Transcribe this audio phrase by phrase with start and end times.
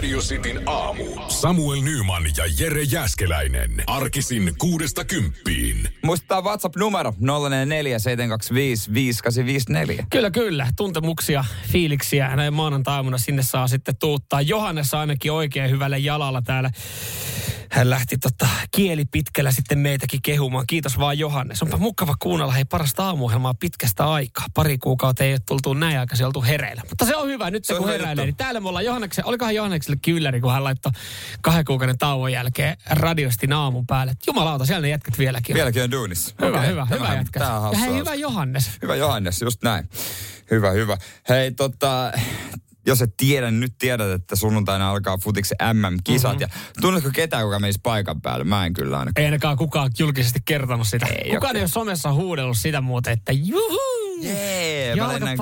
[0.00, 1.04] Radio Cityn aamu.
[1.28, 3.70] Samuel Nyman ja Jere Jäskeläinen.
[3.86, 5.88] Arkisin kuudesta kymppiin.
[6.02, 7.14] Muistetaan WhatsApp-numero 0447255854.
[10.10, 10.66] Kyllä, kyllä.
[10.76, 14.40] Tuntemuksia, fiiliksiä näin maanantaimuna sinne saa sitten tuuttaa.
[14.40, 16.70] Johannes ainakin oikein hyvälle jalalla täällä.
[17.70, 20.66] Hän lähti tota, kieli pitkällä sitten meitäkin kehumaan.
[20.66, 21.62] Kiitos vaan Johannes.
[21.62, 24.46] Onpa mukava kuunnella hei parasta aamuohjelmaa pitkästä aikaa.
[24.54, 26.82] Pari kuukautta ei ole tultu näin aikaisin oltu hereillä.
[26.88, 27.50] Mutta se on hyvä.
[27.50, 30.52] Nyt se, Se kun hyvä heräilee, niin täällä me ollaan Johanneksen, olikohan Johannekselle kylläri, kun
[30.52, 30.92] hän laittoi
[31.40, 34.12] kahden kuukauden tauon jälkeen radiosti aamun päälle.
[34.26, 35.54] Jumalauta, siellä ne jätkät vieläkin.
[35.54, 36.34] Vieläkin on duunissa.
[36.42, 37.40] Hyvä, Okei, hyvä, hyvä tämähän- jätkä.
[37.40, 38.70] tää on Ja hei, hyvä Johannes.
[38.82, 39.88] Hyvä Johannes, just näin.
[40.50, 40.96] Hyvä, hyvä.
[41.28, 42.12] Hei, tota,
[42.90, 46.32] jos et tiedä, niin nyt tiedät, että sunnuntaina alkaa futiksen MM-kisat.
[46.38, 46.42] Mhm.
[46.42, 46.74] Mm-hmm.
[46.76, 48.44] Ja tunnetko ketään, joka menisi paikan päälle?
[48.44, 49.22] Mä en kyllä ainakaan.
[49.22, 51.06] Ei ainakaan kukaan julkisesti kertonut sitä.
[51.06, 53.99] Ei kukaan oo- ei ole somessa huudellut sitä muuten, että juhu!
[54.22, 55.36] Jee, mä lennän.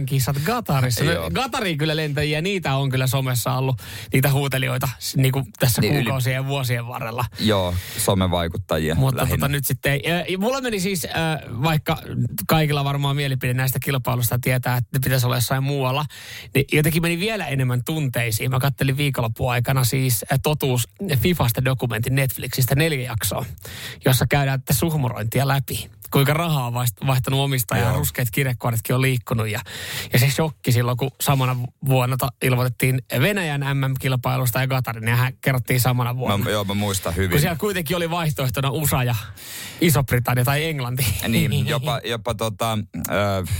[0.00, 1.04] MM-kisat Gatarissa.
[1.04, 1.30] Joo.
[1.30, 5.96] Gatariin kyllä lentäjiä, niitä on kyllä somessa ollut, niitä huutelijoita niin kuin tässä Niin, niin,
[6.00, 7.24] yli- kuukausien ja vuosien varrella.
[7.40, 9.36] Joo, somevaikuttajia Mutta lähinnä.
[9.36, 9.92] tota, nyt sitten.
[9.92, 11.12] Äh, mulla meni siis, äh,
[11.62, 11.98] vaikka
[12.48, 16.04] kaikilla varmaan mielipide näistä kilpailusta tietää, että ne pitäisi olla jossain muualla,
[16.54, 18.50] niin jotenkin meni vielä enemmän tunteisiin.
[18.50, 20.88] Mä kattelin viikonloppuun aikana siis äh, totuus
[21.22, 23.44] Fifasta dokumentin Netflixistä neljä jaksoa,
[24.04, 25.90] jossa käydään tätä suhmurointia läpi.
[26.10, 26.74] Kuinka rahaa on
[27.06, 27.98] vaihtanut omistajaa, Joo.
[27.98, 29.48] ruskeat kirjekuoretkin on liikkunut.
[29.48, 29.60] Ja,
[30.12, 35.32] ja se shokki silloin, kun samana vuonna ta- ilmoitettiin Venäjän MM-kilpailusta ja Gatarin, niin hän
[35.40, 36.44] kerrottiin samana vuonna.
[36.44, 37.30] Mä, joo, mä muistan hyvin.
[37.30, 39.14] Kun siellä kuitenkin oli vaihtoehtona USA ja
[39.80, 41.06] Iso-Britannia tai Englanti.
[41.28, 42.78] Niin, jopa, jopa tota,
[43.10, 43.54] äh,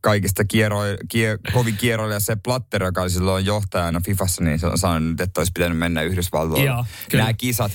[0.00, 0.78] kaikista kiero,
[1.08, 5.40] kie, kovin kieroilla se Platter, joka oli silloin johtajana Fifassa, niin se on sanonut, että
[5.40, 6.66] olisi pitänyt mennä Yhdysvaltoihin.
[7.12, 7.72] Nämä kisat.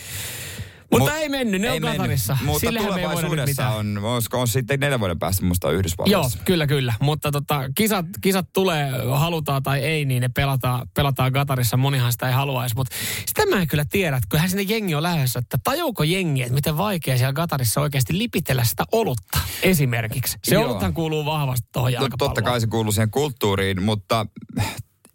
[0.92, 2.38] Mutta Mut- ei mennyt, ne on Katarissa.
[2.46, 6.40] Mutta ei nyt tulevaisuudessa on, olisiko on sitten neljän vuoden päästä musta Joo, Yhdysvalloissa.
[6.46, 6.94] kyllä, kyllä.
[7.02, 11.78] Mutta tota, kisat, kisat tulee, halutaan tai ei, niin ne pelataan, pelataan Katarissa.
[11.78, 12.96] Monihan sitä ei haluaisi, mutta
[13.26, 16.54] sitä mä en kyllä tiedä, että kyllähän sinne jengi on lähdössä, että tajuuko jengi, että
[16.54, 20.38] miten vaikea siellä Katarissa oikeasti lipitellä sitä olutta esimerkiksi.
[20.44, 20.66] Se Joo.
[20.66, 24.26] oluthan kuuluu vahvasti tuohon No, totta kai se kuuluu siihen kulttuuriin, mutta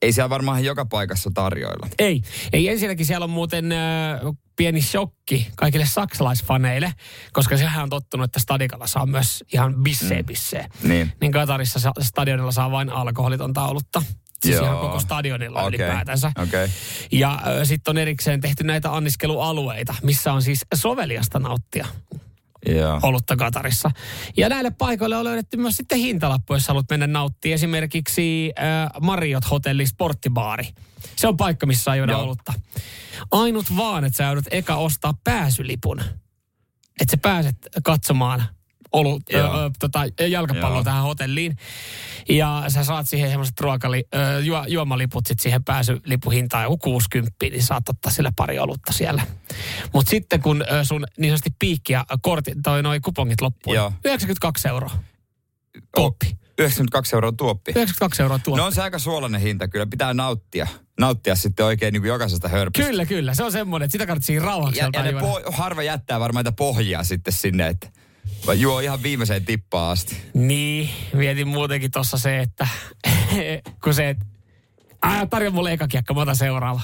[0.03, 1.89] ei siellä varmaan joka paikassa tarjoilla.
[1.99, 2.23] Ei.
[2.53, 3.79] Ei ensinnäkin siellä on muuten äh,
[4.57, 6.93] pieni shokki kaikille saksalaisfaneille,
[7.33, 10.67] koska sehän on tottunut, että stadikalla saa myös ihan bissee bissee.
[10.83, 11.13] Niin.
[11.21, 14.03] Niin Katarissa sa- stadionilla saa vain alkoholitonta olutta.
[14.43, 14.65] Siis Joo.
[14.65, 16.33] ihan koko stadionilla Okei, ylipäätänsä.
[16.43, 16.69] okei.
[17.13, 21.87] Ja äh, sitten on erikseen tehty näitä anniskelualueita, missä on siis soveliasta nauttia
[22.69, 23.01] Joo.
[23.03, 23.91] olutta Katarissa.
[24.37, 27.55] Ja näille paikoille on löydetty myös sitten hintalappu, jos haluat mennä nauttia.
[27.55, 30.69] Esimerkiksi äh, Marriott Hotelli Sporttibaari.
[31.17, 32.23] Se on paikka, missä saa juoda Joo.
[32.23, 32.53] olutta.
[33.31, 36.01] Ainut vaan, että sä joudut eka ostaa pääsylipun.
[37.01, 38.43] Että sä pääset katsomaan
[38.95, 40.85] olut, ö, ö, tota, jalkapalloa Joo.
[40.85, 41.57] tähän hotelliin.
[42.29, 47.63] Ja sä saat siihen semmoiset ruokali, ö, juo, juomaliput sit siihen pääsylipuhintaan joku 60, niin
[47.63, 49.23] saat ottaa sillä pari olutta siellä.
[49.93, 53.93] Mutta sitten kun ö, sun niin sanotusti piikki ja kortti, toi noi kupongit loppuu, Joo.
[54.05, 54.91] 92 euroa.
[55.95, 56.37] Tuoppi.
[56.59, 57.73] 92 euroa tuoppi.
[57.73, 58.59] 92 euroa tuoppi.
[58.59, 60.67] No on se aika suolainen hinta, kyllä pitää nauttia.
[61.01, 62.89] Nauttia sitten oikein niin kuin jokaisesta hörpistä.
[62.89, 63.35] Kyllä, kyllä.
[63.35, 66.45] Se on semmoinen, että sitä kannattaa siinä rauhaksi Ja, ja ne po- harva jättää varmaan
[66.45, 67.89] niitä pohjia sitten sinne, että
[68.47, 70.17] vai juo ihan viimeiseen tippaan asti.
[70.35, 72.69] Niin, mietin muutenkin tuossa se, että
[73.85, 74.27] kun se, että
[75.03, 76.81] Ää, tarjo mulle eka kiekka, mä otan seuraava.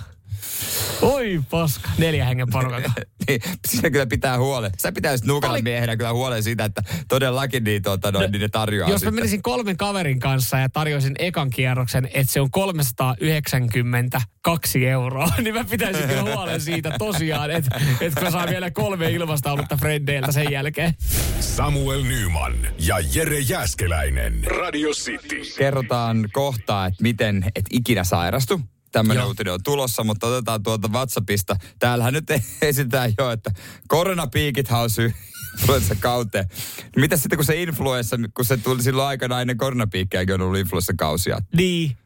[1.03, 2.93] Oi paska, neljä hengen porukalta.
[3.29, 4.71] niin, siinä kyllä pitää huolen.
[4.79, 8.49] Sä pitäisi nuukalla Oli- miehenä kyllä huolen siitä, että todellakin niin, tuota, noin, niin ne
[8.49, 9.15] tarjoaa Jos mä sitten.
[9.15, 15.65] menisin kolmen kaverin kanssa ja tarjoisin ekan kierroksen, että se on 392 euroa, niin mä
[15.65, 20.53] pitäisin kyllä huolen siitä tosiaan, että, että mä saan vielä kolme ilmasta olutta frendeiltä sen
[20.53, 20.95] jälkeen.
[21.41, 24.45] Samuel Nyman ja Jere Jäskeläinen.
[24.45, 25.41] Radio City.
[25.59, 28.61] Kerrotaan kohtaa, että miten et ikinä sairastu.
[28.93, 31.57] Tämmöinen uutinen on tulossa, mutta otetaan tuolta WhatsAppista.
[31.79, 32.31] Täällähän nyt
[32.63, 33.51] esitetään jo, että
[33.89, 35.13] koronapiikithän on syy
[35.61, 36.49] influenssakauteen.
[36.97, 41.39] Mitä sitten kun se influenssa, kun se tuli silloin aikana ennen koronapiikkiäkin on ollut influenssakausia.
[41.57, 41.97] Niin.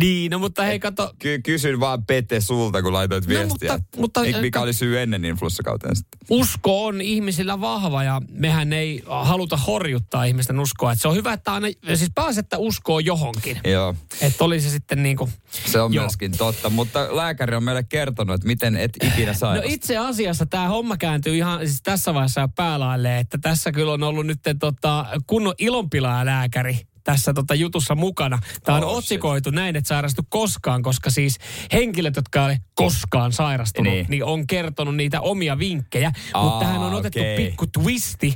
[0.00, 3.72] Niin, no mutta hei kato, Ky- kysyn vaan Pete sulta, kun laitoit No, viestiä.
[3.72, 6.20] mutta- mutta- Mik- mikä oli syy ennen influenssakauteen sitten?
[6.30, 10.92] usko on ihmisillä vahva ja mehän ei haluta horjuttaa ihmisten uskoa.
[10.92, 13.60] Et se on hyvä, että aina, siis pääsi, että uskoo johonkin.
[13.64, 15.30] Joo, Että oli se sitten niin kuin,
[15.66, 16.02] se on Joo.
[16.04, 16.70] myöskin totta.
[16.70, 19.72] Mutta lääkäri on meille kertonut, että miten et ikinä No sairastu.
[19.72, 24.26] itse asiassa tämä homma kääntyy ihan siis tässä vaiheessa päälaille, että tässä kyllä on ollut
[24.26, 26.80] nyt tota, kunnon ilonpilaajalääkäri
[27.12, 28.38] tässä tota jutussa mukana.
[28.64, 28.98] Tämä on Oh, shit.
[28.98, 31.38] otsikoitu näin, että sairastu koskaan, koska siis
[31.72, 34.02] henkilöt, jotka ei ole koskaan sairastunut, Niin.
[34.02, 36.12] niin, niin on kertonut niitä omia vinkkejä.
[36.34, 37.36] Aa, Mutta tähän on otettu okei.
[37.36, 38.34] pikku twisti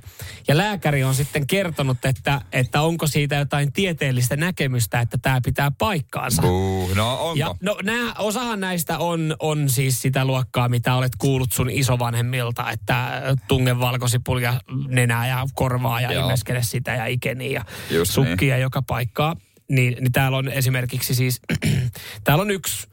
[0.48, 5.70] ja lääkäri on sitten kertonut, että, että onko siitä jotain tieteellistä näkemystä, että tämä pitää
[5.78, 6.42] paikkaansa.
[6.42, 7.34] Buu, no onko?
[7.38, 12.70] Ja no nää, osahan näistä on, on siis sitä luokkaa, mitä olet kuullut sun isovanhemmilta,
[12.70, 16.24] että tunge valkosipulia nenää ja korvaa ja Joo.
[16.26, 19.36] imeskele sitä ja ikeni ja Just sukkia joka paikkaa.
[19.70, 21.40] Niin, niin täällä on esimerkiksi siis,
[22.24, 22.86] täällä on yksi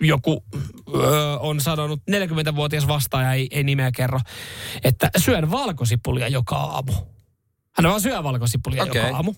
[0.00, 0.44] joku
[0.94, 4.20] öö, on sanonut, 40-vuotias vastaaja ei, ei nimeä kerro,
[4.84, 6.92] että syön valkosipulia joka aamu.
[7.72, 9.02] Hän vaan syö valkosipulia Okei.
[9.02, 9.34] joka aamu.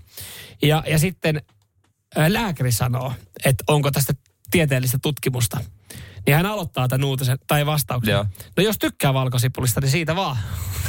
[0.63, 1.43] Ja, ja sitten
[2.29, 3.13] lääkäri sanoo,
[3.45, 4.13] että onko tästä
[4.51, 5.61] tieteellistä tutkimusta.
[6.27, 8.13] Niin hän aloittaa tämän uutisen tai vastauksen.
[8.13, 8.27] Joo.
[8.57, 10.37] No jos tykkää valkosipulista, niin siitä vaan.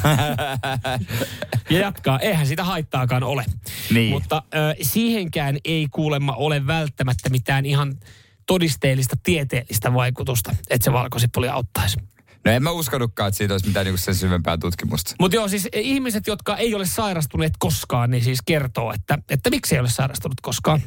[1.69, 2.19] ja jatkaa.
[2.19, 3.45] Eihän sitä haittaakaan ole.
[3.93, 4.09] Niin.
[4.09, 7.99] Mutta ö, siihenkään ei kuulemma ole välttämättä mitään ihan
[8.45, 11.97] todisteellista tieteellistä vaikutusta, että se valkosipuli auttaisi.
[12.45, 15.15] No en mä uskonutkaan, että siitä olisi mitään niinku sen syvempää tutkimusta.
[15.19, 19.75] Mutta joo, siis ihmiset, jotka ei ole sairastuneet koskaan, niin siis kertoo, että, että miksi
[19.75, 20.81] ei ole sairastunut koskaan.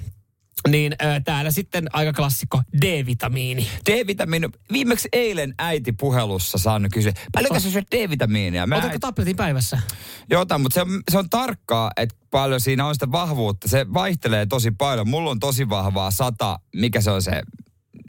[0.69, 3.69] Niin äh, täällä sitten aika klassikko D-vitamiini.
[3.91, 4.49] D-vitamiini.
[4.73, 8.67] Viimeksi eilen äiti puhelussa saanut kysyä, paljonko sä syöt D-vitamiinia?
[8.67, 9.79] Mä Otatko tabletin päivässä?
[10.31, 13.69] Joo, mutta se on, se on tarkkaa, että paljon siinä on sitä vahvuutta.
[13.69, 15.09] Se vaihtelee tosi paljon.
[15.09, 17.43] Mulla on tosi vahvaa sata, mikä se on se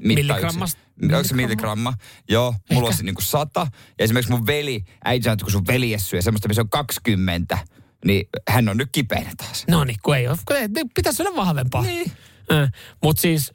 [0.04, 0.58] mittayksi?
[0.58, 1.94] Milligrammas- Onko se milligramma?
[2.30, 3.68] Joo, mulla on se niinku sata.
[4.00, 7.58] Ja esimerkiksi mun veli, äiti sanoi, että kun sun veljes syö semmoista, missä on 20,
[8.06, 9.64] niin hän on nyt kipeänä taas.
[9.68, 10.38] No niin, kun ei ole.
[10.48, 11.82] Kun ei, niin pitäisi olla vahvempaa.
[11.82, 12.12] Niin.
[13.04, 13.52] Mutta siis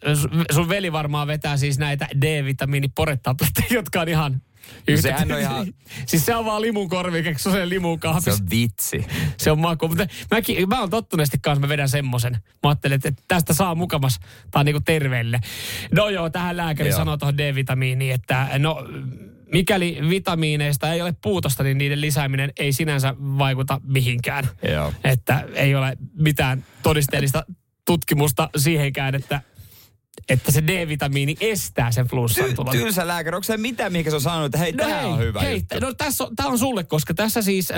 [0.53, 4.43] sun- veli varmaan vetää siis näitä D-vitamiini-poretabletteja, jotka on ihan...
[4.89, 5.67] yhtä- sehän on ihan-
[6.07, 8.31] siis se on vaan limun korvikeksi, se on se limun Se kahvissa.
[8.43, 9.07] on vitsi.
[9.37, 9.89] Se on maku.
[9.89, 12.33] Mutta mäkin, mä oon tottuneesti kanssa, mä vedän semmosen.
[12.33, 14.19] Mä ajattelin, että tästä saa mukamas,
[14.51, 15.41] tää on niinku terveelle.
[15.95, 16.97] No joo, tähän lääkäri Joo.
[16.99, 18.87] sanoo tuohon D-vitamiiniin, että no
[19.53, 24.49] mikäli vitamiineista ei ole puutosta, niin niiden lisääminen ei sinänsä vaikuta mihinkään.
[24.73, 24.93] Joo.
[25.05, 27.45] Että ei ole mitään todisteellista
[27.87, 29.41] tutkimusta siihenkään, että,
[30.29, 32.73] että se D-vitamiini estää sen flunssan Ty- tulon.
[32.77, 35.41] tylsä lääkäri, onko se mitään, mihin se on sanonut, että hei, no tämä on hyvä
[35.41, 35.79] hei, juttu.
[35.81, 37.77] no tässä on, tää on sulle, koska tässä siis äh,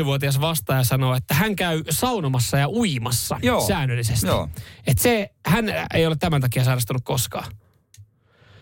[0.00, 3.66] 66-vuotias vastaaja sanoo, että hän käy saunomassa ja uimassa Joo.
[3.66, 4.26] säännöllisesti.
[4.26, 4.48] Joo.
[4.86, 5.64] Että se, hän
[5.94, 7.52] ei ole tämän takia sairastunut koskaan.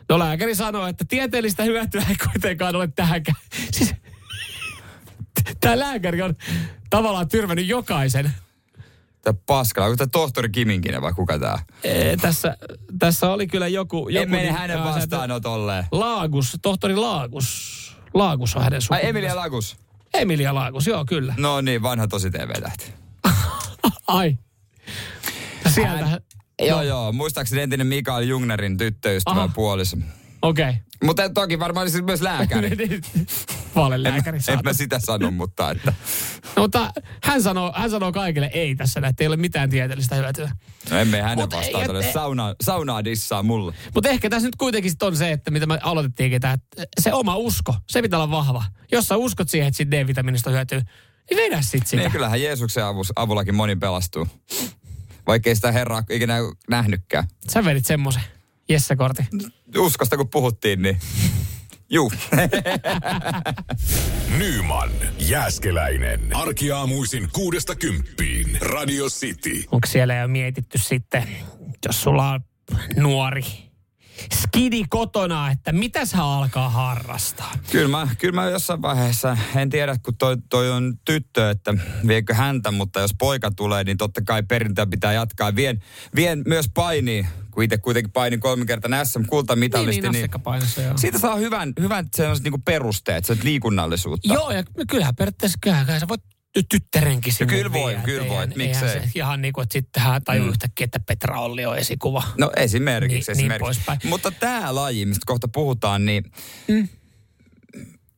[0.09, 3.39] No lääkäri sanoo, että tieteellistä hyötyä ei kuitenkaan ole tähänkään.
[3.77, 3.95] Siis,
[5.61, 6.35] tämä lääkäri on
[6.91, 8.33] tavallaan tyrmännyt jokaisen.
[9.27, 11.59] Tää paskala, onko tämä tohtori Kiminkinen vai kuka tää?
[11.85, 12.57] Ee, tässä,
[12.99, 14.09] tässä oli kyllä joku...
[14.09, 15.85] joku En mene hänen vastaanotolleen.
[15.93, 17.97] Laagus, tohtori Laagus.
[18.15, 19.09] Laagus on hänen Ai sukunimi.
[19.09, 19.77] Emilia Lagus.
[20.15, 21.35] Emilia Laagus, joo kyllä.
[21.39, 22.93] No niin, vanha tosi TV-tähti.
[24.07, 24.39] Ai.
[25.75, 26.21] Sieltä.
[26.63, 27.13] Joo, joo.
[27.13, 29.49] Muistaakseni entinen Mikael Jungnerin tyttöystävä Aha.
[29.55, 29.97] puoliso.
[30.43, 30.73] Okei.
[31.05, 32.71] Mutta toki varmaan siis myös lääkäri.
[33.77, 34.65] Valelääkäri en saat.
[34.65, 35.93] mä sitä sano, mutta että...
[36.57, 36.93] No, mutta
[37.23, 40.51] hän sanoo, hän sanoo kaikille ei tässä, että ei ole mitään tieteellistä hyötyä.
[40.91, 43.75] No emme hänen Mut vastaan ei- tuonne ei- sauna, saunaa dissaa mulle.
[43.95, 46.59] Mutta ehkä tässä nyt kuitenkin sit on se, että mitä me aloitettiinkin, että
[47.01, 48.65] se oma usko, se pitää olla vahva.
[48.93, 50.81] Jos sä uskot siihen, että siitä D-vitamiinista hyötyy,
[51.31, 52.03] niin vedä sit sitä.
[52.03, 54.29] Niin kyllähän Jeesuksen avus, avullakin moni pelastuu.
[55.27, 56.37] Vaikka ei sitä herraa ikinä
[56.71, 57.29] nähnytkään.
[57.53, 58.23] Sä vedit semmoisen
[58.69, 59.27] Jesse-kortin.
[59.79, 61.01] Uskosta kun puhuttiin, niin...
[61.91, 62.13] Juu.
[64.39, 66.37] Nyman, Jääskeläinen.
[66.37, 68.59] Arkiaamuisin kuudesta kymppiin.
[68.61, 69.65] Radio City.
[69.73, 71.29] Onko siellä jo mietitty sitten,
[71.87, 72.41] jos sulla on
[72.97, 73.45] nuori
[74.35, 77.53] skidi kotona, että mitä sä alkaa harrastaa?
[77.71, 81.75] Kyllä mä, kyllä mä jossain vaiheessa, en tiedä kun toi, toi on tyttö, että
[82.07, 85.57] viekö häntä, mutta jos poika tulee, niin totta kai perintöä pitää jatkaa.
[85.57, 85.83] Vien,
[86.17, 87.27] vien myös painiin,
[87.57, 90.31] kun itse kuitenkin painin kolme kertaa SM-kultamitalisti, niin, niin,
[90.77, 90.99] niin, joo.
[90.99, 94.35] siitä saa hyvän, hyvän sellaiset niinku perusteet, se liikunnallisuutta.
[94.35, 96.21] Joo, ja kyllähän periaatteessa kyllähän, sä voit
[96.59, 98.89] ty- tyttärenkin sinne kyllä voi, viedä, kyllä voi, miksei.
[98.89, 100.51] se ihan niin kuin, että sitten hän tajuu mm.
[100.51, 102.23] yhtäkkiä, että Petra Olli on esikuva.
[102.39, 103.85] No esimerkiksi, Niin- niin esimerkiksi.
[103.85, 103.99] poispäin.
[104.05, 106.25] Mutta tämä laji, mistä kohta puhutaan, niin
[106.69, 106.89] mm.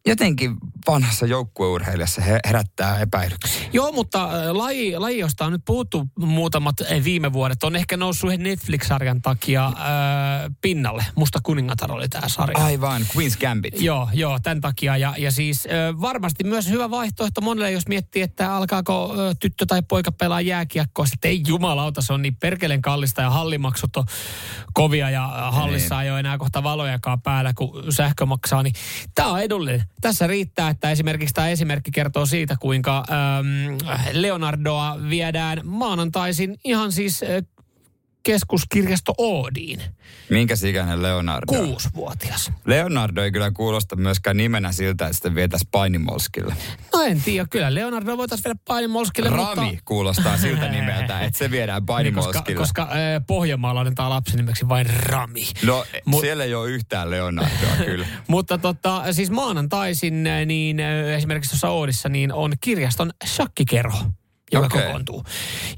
[0.09, 0.57] Jotenkin
[0.89, 3.69] vanhassa joukkueurheilijassa he- herättää epäilyksiä.
[3.73, 7.97] Joo, mutta äh, laji, laji, josta on nyt puhuttu muutamat äh, viime vuodet, on ehkä
[7.97, 9.75] noussut Netflix-sarjan takia äh,
[10.61, 11.05] pinnalle.
[11.15, 12.59] Musta kuningatar oli tämä sarja.
[12.65, 13.81] Aivan, Queen's Gambit.
[13.81, 14.97] Joo, joo, tämän takia.
[14.97, 19.67] Ja, ja siis ö, varmasti myös hyvä vaihtoehto monelle, jos miettii, että alkaako ö, tyttö
[19.67, 21.07] tai poika pelaa jääkiekkoa.
[21.07, 24.05] Sitten ei jumalauta, se on niin perkeleen kallista ja hallimaksut on
[24.73, 26.05] kovia ja hallissa Niin.
[26.05, 28.63] ei ole enää kohta valojakaan päällä, kun sähkö maksaa.
[28.63, 28.75] Niin
[29.15, 29.85] tämä on edullinen.
[30.01, 33.79] Tässä riittää, että esimerkiksi tämä esimerkki kertoo siitä, kuinka äm,
[34.13, 37.43] Leonardoa viedään maanantaisin ihan siis ö,
[38.33, 39.81] keskuskirjasto Oodiin.
[40.31, 41.59] Minkä ikäinen Leonardo?
[41.59, 41.69] on?
[41.69, 42.53] Kuusivuotias.
[42.67, 46.55] Leonardo ei kyllä kuulosta myöskään nimenä siltä, että sitä vietäisi painimolskille.
[46.93, 49.83] No en tiedä, kyllä Leonardo voitaisiin viedä painimolskille, Rami mutta...
[49.85, 52.59] kuulostaa siltä nimeltä, että se viedään Niin, koska, painimolskille.
[52.61, 52.89] koska äh,
[53.27, 55.47] Pohjanmaalla annetaan lapsenimeksi vain Rami.
[55.63, 58.07] No, Mut- siellä ei ole yhtään Leonardoa kyllä.
[58.27, 60.81] Mutta tota, siis maanantaisin niin
[61.17, 63.99] esimerkiksi tuossa Oodissa niin on kirjaston shakkikerho,
[64.53, 64.83] joka Okei.
[64.83, 65.25] kokoontuu.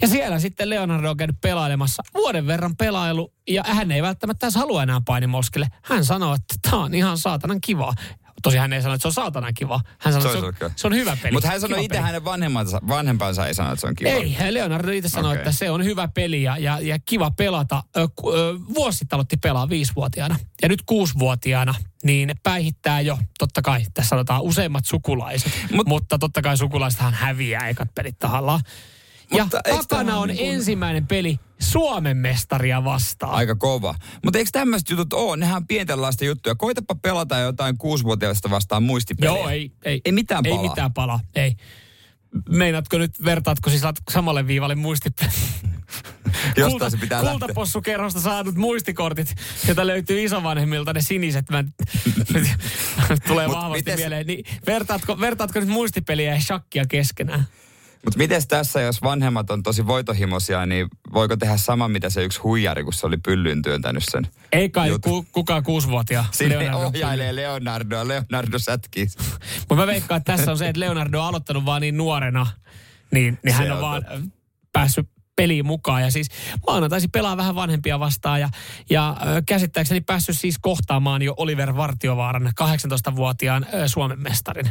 [0.03, 4.55] Ja siellä sitten Leonardo on käynyt pelailemassa vuoden verran pelailu ja hän ei välttämättä edes
[4.55, 5.69] halua enää painimoskille.
[5.83, 7.95] Hän sanoo, että tämä on ihan saatanan kiva.
[8.43, 9.81] Tosi hän ei sano, että se on saatanan kiva.
[9.99, 10.69] Hän sanoo, Se että se on, okei.
[10.77, 11.33] se on hyvä peli.
[11.33, 12.07] Mutta hän sanoi itse peli.
[12.07, 14.11] hänen vanhempansa, vanhempansa ei sano, että se on kiva.
[14.11, 15.39] Ei, Leonardo itse sanoi, Okei.
[15.41, 17.83] että se on hyvä peli ja, ja, ja kiva pelata.
[17.97, 18.07] Ö, ö,
[18.75, 24.43] Vuosi sitten aloitti pelaa viisivuotiaana ja nyt kuusivuotiaana, niin päihittää jo, totta kai, tässä sanotaan
[24.43, 28.61] useimmat sukulaiset, Mut, Mut- mutta totta kai sukulaisethan häviää ekat pelit tahallaan.
[29.33, 29.47] Ja
[29.79, 33.35] takana on niin kuin- ensimmäinen peli Suomen mestaria vastaan.
[33.35, 33.95] Aika kova.
[34.25, 35.37] Mutta eikö tämmöiset jutut ole?
[35.37, 36.55] Nehän on pienten lasten juttuja.
[36.55, 39.35] Koitapa pelata jotain kuusivuotiaista vastaan muistipeliä.
[39.39, 40.01] Joo, ei, ei.
[40.05, 40.71] Ei mitään Ei palaa.
[40.71, 41.57] mitään palaa, ei.
[42.49, 45.31] Meinaatko nyt, vertaatko siis samalle viivalle muistipeli?
[46.57, 47.21] Jostain se pitää.
[47.21, 49.35] Kultapossukerhosta saadut muistikortit,
[49.67, 51.51] joita löytyy isovanhemmilta, ne siniset.
[51.51, 51.65] Mä,
[53.29, 54.27] tulee Mut vahvasti mites- mieleen.
[54.27, 57.47] Niin, vertaatko, vertaatko nyt muistipeliä ja shakkia keskenään?
[58.05, 62.41] Mutta miten tässä, jos vanhemmat on tosi voitohimoisia, niin voiko tehdä sama, mitä se yksi
[62.41, 64.27] huijari, kun se oli pyllyyn työntänyt sen?
[64.53, 66.25] Ei kai ku, kukaan kuusivuotia.
[66.33, 69.07] Sinne Leonardo ohjailee Leonardoa, Leonardo sätkii.
[69.59, 72.47] Mutta mä veikkaan, että tässä on se, että Leonardo on aloittanut vaan niin nuorena,
[73.11, 74.21] niin, niin hän on, on vaan totta.
[74.73, 76.03] päässyt peliin mukaan.
[76.03, 76.29] Ja siis
[76.67, 78.49] maanantaisi pelaa vähän vanhempia vastaan ja,
[78.91, 79.17] ja
[79.47, 84.71] käsittääkseni päässyt siis kohtaamaan jo Oliver Vartiovaaran 18-vuotiaan ö, Suomen mestarin.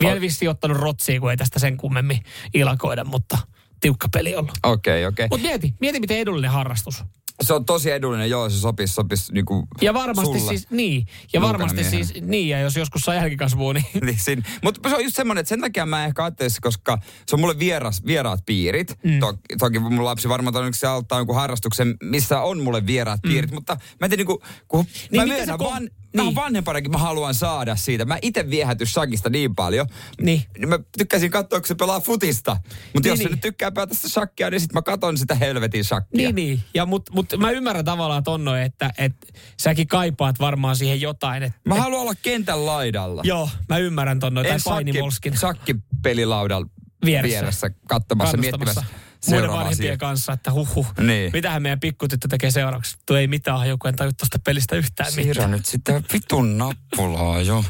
[0.00, 2.18] Vielä vissi ottanut rotsiin, kun ei tästä sen kummemmin
[2.54, 3.38] ilakoida, mutta
[3.80, 4.52] tiukka peli ollut.
[4.62, 5.28] Okei, okei.
[5.30, 7.04] Mutta mieti, mieti miten edullinen harrastus.
[7.42, 10.52] Se on tosi edullinen, joo, se sopisi, sopisi niinku Ja varmasti sulle.
[10.56, 12.04] siis, niin, ja varmasti miehenä.
[12.04, 13.84] siis, niin, ja jos joskus saa jälkikasvua, niin
[14.26, 17.40] niin Mutta se on just semmoinen, että sen takia mä ehkä ajattelisin, koska se on
[17.40, 18.98] mulle vieras, vieraat piirit.
[19.04, 19.20] Mm.
[19.20, 23.30] To, toki mun lapsi varmaan todennäköisesti aloittaa jonkun harrastuksen, missä on mulle vieraat mm.
[23.30, 26.34] piirit, mutta mä en tiedä, niinku, kun Niin mä myönnän, sä ko- van, niin.
[26.34, 26.44] niin.
[26.44, 28.04] vanhempanakin mä haluan saada siitä.
[28.04, 29.86] Mä itse viehätyn shakista niin paljon.
[30.22, 30.42] Niin.
[30.66, 32.52] Mä tykkäsin katsoa, kun se pelaa futista.
[32.52, 33.30] Mutta Niin, jos se niin.
[33.30, 36.18] nyt tykkää pelata sitä shakkia, niin sit mä katon sitä helvetin shakkia.
[36.32, 36.60] Niin, niin.
[36.74, 39.26] Ja mut, mut mä ymmärrän tavallaan tonno, että, että
[39.60, 41.42] säkin kaipaat varmaan siihen jotain.
[41.42, 43.22] Että, Mä haluan olla kentän laidalla.
[43.24, 44.42] Joo, mä ymmärrän tonno.
[44.42, 46.66] Tai En painimolskin sakkipelilaudalla
[47.04, 47.38] Vieressä.
[47.40, 48.84] vieressä katsomassa, miettimässä
[49.28, 50.86] muiden vanhempien kanssa, että huhhuh.
[51.00, 51.30] Niin.
[51.32, 52.96] Mitähän meidän pikkutyttö tekee seuraavaksi?
[53.06, 55.50] Tuo ei mitään, joku en taju tosta pelistä yhtään Siirrä mitään.
[55.50, 57.64] nyt sitä vitun nappulaa jo.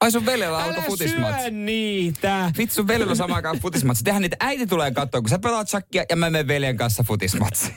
[0.00, 1.50] Ai sun veljellä alkoi Älä futismatsi.
[1.50, 2.52] niitä.
[2.58, 4.04] Vittu sun veljellä on samaan aikaan futismatsi.
[4.04, 7.72] Tehän niitä äiti tulee katsoa, kun sä pelaat shakkia ja mä menen veljen kanssa futismatsi.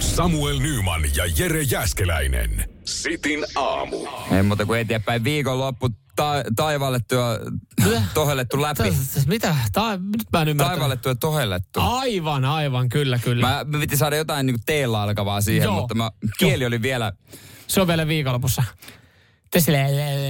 [0.00, 2.68] Samuel Nyman ja Jere Jäskeläinen.
[2.84, 3.96] Sitin aamu.
[4.36, 7.38] Ei muuta kuin eteenpäin viikonloppu ta- taivallettu ja
[8.14, 8.82] tohellettu läpi.
[8.82, 9.56] Täs- Mitä?
[9.72, 10.70] Tää, nyt mä en ymmärrä.
[10.70, 11.80] Taivallettu ja tohellettu.
[11.82, 13.46] Aivan, aivan, kyllä, kyllä.
[13.48, 15.74] Mä, mä piti saada jotain niin teellä alkavaa siihen, Joo.
[15.80, 17.12] mutta mä, kieli oli vielä,
[17.66, 18.62] Se on vielä viikonlopussa.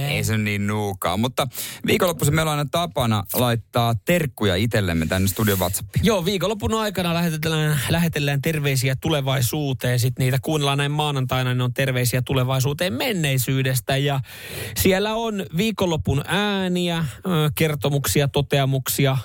[0.07, 1.17] Ei se niin nuukaa.
[1.17, 1.47] Mutta
[1.85, 6.05] viikonloppuisin meillä on aina tapana laittaa terkkuja itsellemme tänne studion WhatsAppiin.
[6.05, 9.99] Joo, viikonlopun aikana lähetellään, lähetellään terveisiä tulevaisuuteen.
[9.99, 13.97] Sitten niitä kuunnellaan näin maanantaina, niin on terveisiä tulevaisuuteen menneisyydestä.
[13.97, 14.19] Ja
[14.77, 17.05] siellä on viikonlopun ääniä,
[17.55, 19.17] kertomuksia, toteamuksia,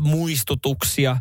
[0.00, 1.16] muistutuksia.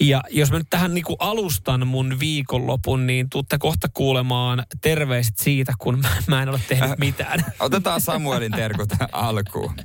[0.00, 5.72] Ja jos mä nyt tähän niinku alustan mun viikonlopun, niin tuutte kohta kuulemaan terveiset siitä,
[5.78, 7.44] kun mä, mä en ole tehnyt mitään.
[7.60, 9.76] Otetaan Samuelin terkut alkuun.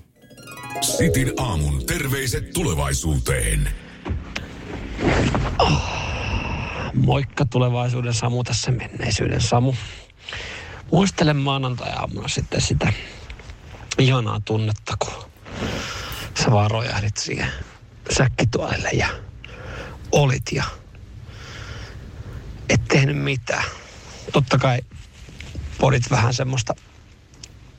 [0.81, 3.69] Sitin aamun terveiset tulevaisuuteen.
[6.93, 9.73] Moikka tulevaisuuden Samu tässä menneisyyden Samu.
[10.91, 12.93] Muistelen maanantai-aamuna sitten sitä
[13.97, 15.13] ihanaa tunnetta, kun
[16.43, 17.47] sä vaan rojahdit siihen
[18.17, 19.07] säkkituolille ja
[20.11, 20.63] olit ja
[22.69, 23.63] et tehnyt mitään.
[24.33, 24.79] Totta kai
[25.77, 26.73] podit vähän semmoista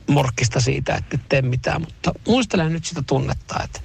[0.07, 1.81] morkkista siitä, että et tee mitään.
[1.81, 3.81] Mutta muistelen nyt sitä tunnetta, että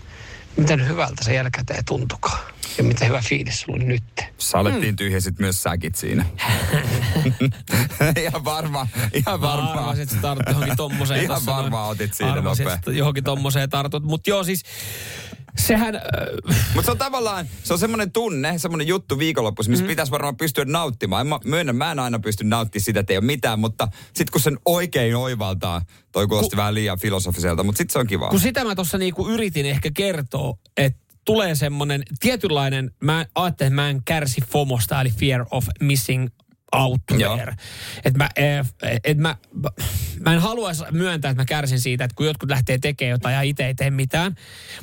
[0.57, 2.54] miten hyvältä se jälkikäteen tuntukaan.
[2.79, 4.03] Ja miten hyvä fiilis sulla oli nyt.
[4.39, 4.97] Salettiin mm.
[4.97, 6.27] tyhjäsit myös säkit siinä.
[8.25, 9.71] ihan varma, ihan varma.
[9.71, 11.23] Arvasin, että sä tartut johonkin tommoseen.
[11.23, 12.79] ihan varmaan otit siinä nopea.
[12.87, 14.05] johonkin tommoseen tartut.
[14.05, 14.63] Mutta joo siis,
[15.59, 15.95] sehän...
[15.97, 16.03] Äh...
[16.75, 19.89] Mutta se on tavallaan, se on semmoinen tunne, semmoinen juttu viikonloppuisin, missä mm.
[19.89, 21.21] pitäisi varmaan pystyä nauttimaan.
[21.21, 24.33] En mä, myönnän, mä en aina pysty nauttimaan sitä, että ei ole mitään, mutta sitten
[24.33, 28.29] kun sen oikein oivaltaa, toi kuulosti kun, vähän liian filosofiselta, mutta sitten se on kiva.
[28.29, 33.83] Kun sitä mä tuossa niinku yritin ehkä kertoa, että tulee semmoinen tietynlainen, mä ajattelin, että
[33.83, 36.29] mä en kärsi FOMosta, eli fear of missing
[36.75, 37.55] out there.
[38.05, 38.67] Että mä, eh,
[39.05, 39.37] et mä,
[40.21, 43.43] mä en haluaisi myöntää, että mä kärsin siitä, että kun jotkut lähtee tekemään jotain ja
[43.43, 44.35] itse ei tee mitään.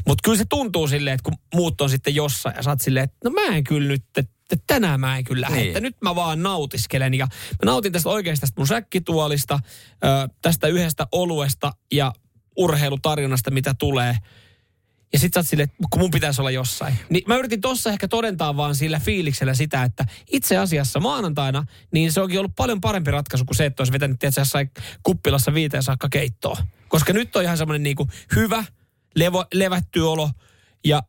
[0.08, 3.04] Mutta kyllä se tuntuu silleen, että kun muut on sitten jossain ja sä oot silleen,
[3.04, 5.58] että no mä en kyllä nyt, että tänään mä en kyllä lähde.
[5.58, 5.68] Niin.
[5.68, 9.60] Että nyt mä vaan nautiskelen ja mä nautin tästä oikeasta tästä mun säkkituolista,
[10.42, 12.14] tästä yhdestä oluesta ja
[12.58, 14.18] urheilutarjonnasta, mitä tulee–
[15.14, 16.94] ja sit sä oot silleen, kun mun pitäisi olla jossain.
[17.10, 22.12] Niin mä yritin tossa ehkä todentaa vaan sillä fiiliksellä sitä, että itse asiassa maanantaina, niin
[22.12, 24.72] se onkin ollut paljon parempi ratkaisu kuin se, että olisi vetänyt tietysti jossain
[25.04, 26.58] kuppilassa viiteen saakka keittoa.
[26.88, 27.98] Koska nyt on ihan semmoinen niin
[28.36, 28.64] hyvä,
[29.16, 30.30] levo, levätty olo
[30.86, 31.04] ja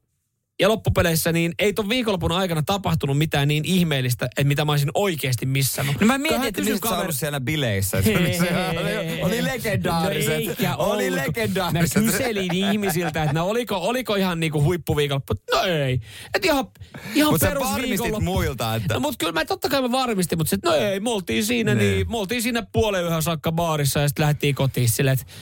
[0.63, 4.91] ja loppupeleissä niin ei ton viikonlopun aikana tapahtunut mitään niin ihmeellistä, että mitä mä olisin
[4.95, 6.01] oikeasti missannut.
[6.01, 7.01] No mä mietin, että missä kaver...
[7.01, 7.99] ollut siellä bileissä.
[7.99, 10.61] Että hei, hei, hei, oli legendaariset.
[10.61, 12.03] No oli legendaariset.
[12.03, 15.35] Mä kyselin ihmisiltä, että no oliko, oliko ihan niinku huippuviikonloppu.
[15.53, 16.01] No ei.
[16.35, 16.67] Että ihan,
[17.15, 18.95] ihan Mutta sä varmistit muilta, että...
[18.95, 21.75] No mutta kyllä mä totta kai mä varmistin, mutta sit, no ei, me oltiin siinä,
[21.75, 21.91] niin.
[21.91, 25.35] niin me oltiin siinä puolen yhden saakka baarissa ja sitten lähdettiin kotiin silleen, että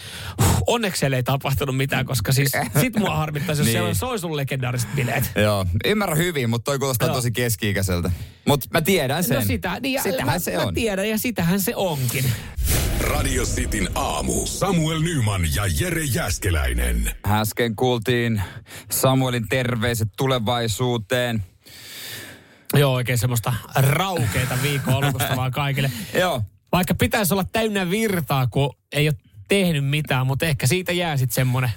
[0.67, 3.73] onneksi ei tapahtunut mitään, koska siis sit mua harmittaisi, jos niin.
[3.73, 5.45] siellä olisi ollut legendaariset bileet bileet.
[5.45, 7.15] Joo, ymmärrän hyvin, mutta toi kuulostaa Joo.
[7.15, 8.11] tosi keski-ikäiseltä.
[8.47, 9.37] Mutta mä tiedän sen.
[9.37, 10.65] No sitä, niin sitähän mä, se on.
[10.65, 12.25] Mä tiedän ja sitähän se onkin.
[13.01, 14.47] Radio Cityn aamu.
[14.47, 17.11] Samuel Nyman ja Jere Jäskeläinen.
[17.27, 18.43] Äsken kuultiin
[18.91, 21.45] Samuelin terveiset tulevaisuuteen.
[22.75, 25.91] Joo, oikein semmoista raukeita viikon vaan kaikille.
[26.21, 26.43] Joo.
[26.73, 29.17] Vaikka pitäisi olla täynnä virtaa, kun ei ole
[29.49, 31.71] tehnyt mitään, mutta ehkä siitä jää sitten semmoinen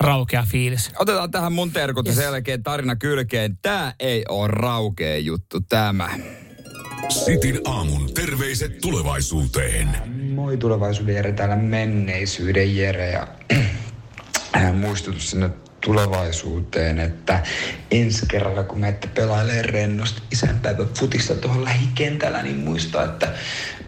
[0.00, 0.90] raukea fiilis.
[0.98, 2.16] Otetaan tähän mun terkut yes.
[2.16, 3.58] selkeä tarina kylkeen.
[3.62, 6.08] Tää ei ole raukea juttu, tämä.
[7.08, 9.88] Sitin aamun terveiset tulevaisuuteen.
[10.34, 13.28] Moi tulevaisuuden Jere, täällä menneisyyden Jere ja
[14.80, 15.50] muistutus sinne
[15.80, 17.42] tulevaisuuteen, että
[17.90, 23.34] ensi kerralla kun menette pelailee rennosti isänpäivä futista tuohon lähikentällä, niin muista, että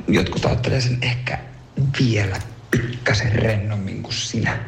[0.09, 1.38] jotkut ajattelee sen ehkä
[2.01, 2.37] vielä
[2.70, 4.59] pikkasen rennommin kuin sinä.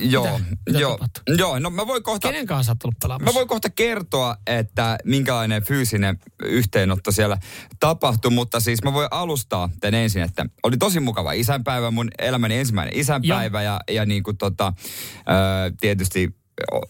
[0.00, 0.78] Joo, Mitä?
[0.78, 0.98] joo,
[1.38, 2.28] joo, no mä voin kohta...
[2.28, 3.30] Kenen kanssa olet tullut pelaamassa?
[3.30, 7.38] Mä voin kohta kertoa, että minkälainen fyysinen yhteenotto siellä
[7.80, 12.58] tapahtui, mutta siis mä voin alustaa tämän ensin, että oli tosi mukava isänpäivä, mun elämäni
[12.58, 14.72] ensimmäinen isänpäivä ja, ja, ja niin kuin tota,
[15.80, 16.34] tietysti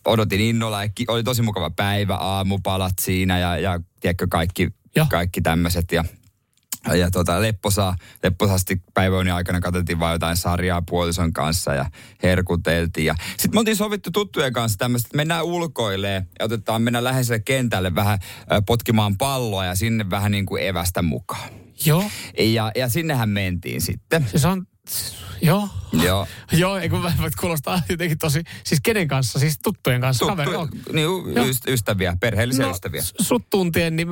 [0.05, 4.69] odotin innolla, oli tosi mukava päivä, aamupalat siinä ja, ja tiedätkö, kaikki,
[5.11, 6.05] kaikki tämmöiset ja
[6.92, 11.87] ja tota, lepposa, lepposasti päiväunin aikana katseltiin vain jotain sarjaa puolison kanssa ja
[12.23, 13.07] herkuteltiin.
[13.07, 17.40] Ja sitten me oltiin sovittu tuttujen kanssa tämmöistä, että mennään ulkoilee ja otetaan mennä läheiselle
[17.40, 18.18] kentälle vähän
[18.66, 21.49] potkimaan palloa ja sinne vähän niin kuin evästä mukaan.
[21.87, 22.11] Joo.
[22.38, 24.27] Ja, ja sinnehän mentiin sitten.
[24.37, 24.66] Se on,
[25.42, 25.68] joo.
[25.92, 26.27] Joo.
[26.53, 31.09] joo, eikö mä kuulostaa jotenkin tosi, siis kenen kanssa, siis tuttujen kanssa, Tuttu, kaveri, niin,
[31.68, 33.03] ystäviä, perheellisiä no, ystäviä.
[33.20, 34.09] Sut tuntien, niin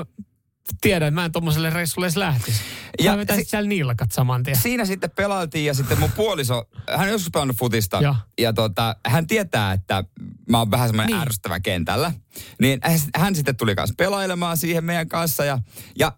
[0.81, 2.61] tiedän, että mä en tuommoiselle reissulle edes lähtisi.
[3.01, 4.57] Ja mä si- siellä niillakat saman tien.
[4.57, 8.01] Siinä sitten pelailtiin ja sitten mun puoliso, hän on joskus pelannut futista.
[8.01, 10.05] Ja, ja tota, hän tietää, että
[10.49, 11.23] mä oon vähän semmoinen niin.
[11.23, 12.13] ärsyttävä kentällä.
[12.61, 12.81] Niin
[13.17, 15.59] hän sitten tuli kanssa pelailemaan siihen meidän kanssa ja,
[15.99, 16.13] ja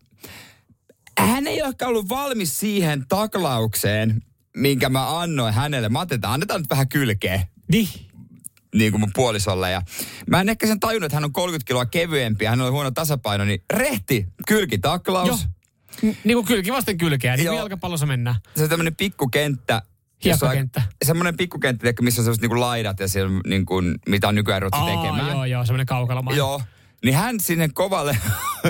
[1.18, 4.22] hän ei ehkä ollut valmis siihen taklaukseen,
[4.56, 5.88] minkä mä annoin hänelle.
[5.88, 7.46] Mä ajattelin, että annetaan nyt vähän kylkeä.
[7.72, 7.88] Niin
[8.74, 9.70] niin kuin mun puolisolle.
[9.70, 9.82] Ja
[10.26, 12.90] mä en ehkä sen tajunnut, että hän on 30 kiloa kevyempi ja hän oli huono
[12.90, 15.28] tasapaino, niin rehti kylkitaklaus.
[15.28, 15.38] Joo.
[16.02, 18.36] Niin kuin kylki vasten kylkeä, niin kuin jalkapallossa mennään.
[18.56, 19.82] Se on tämmöinen pikkukenttä,
[20.24, 20.82] Hiekkakenttä.
[21.04, 24.86] Semmoinen pikkukenttä, missä on semmoiset niinku laidat ja siellä niin kuin, mitä on nykyään ruvettu
[24.86, 25.30] tekemään.
[25.30, 26.32] Joo, joo, semmoinen kaukaloma.
[26.32, 26.62] Joo.
[27.04, 28.18] Niin hän sinne kovalle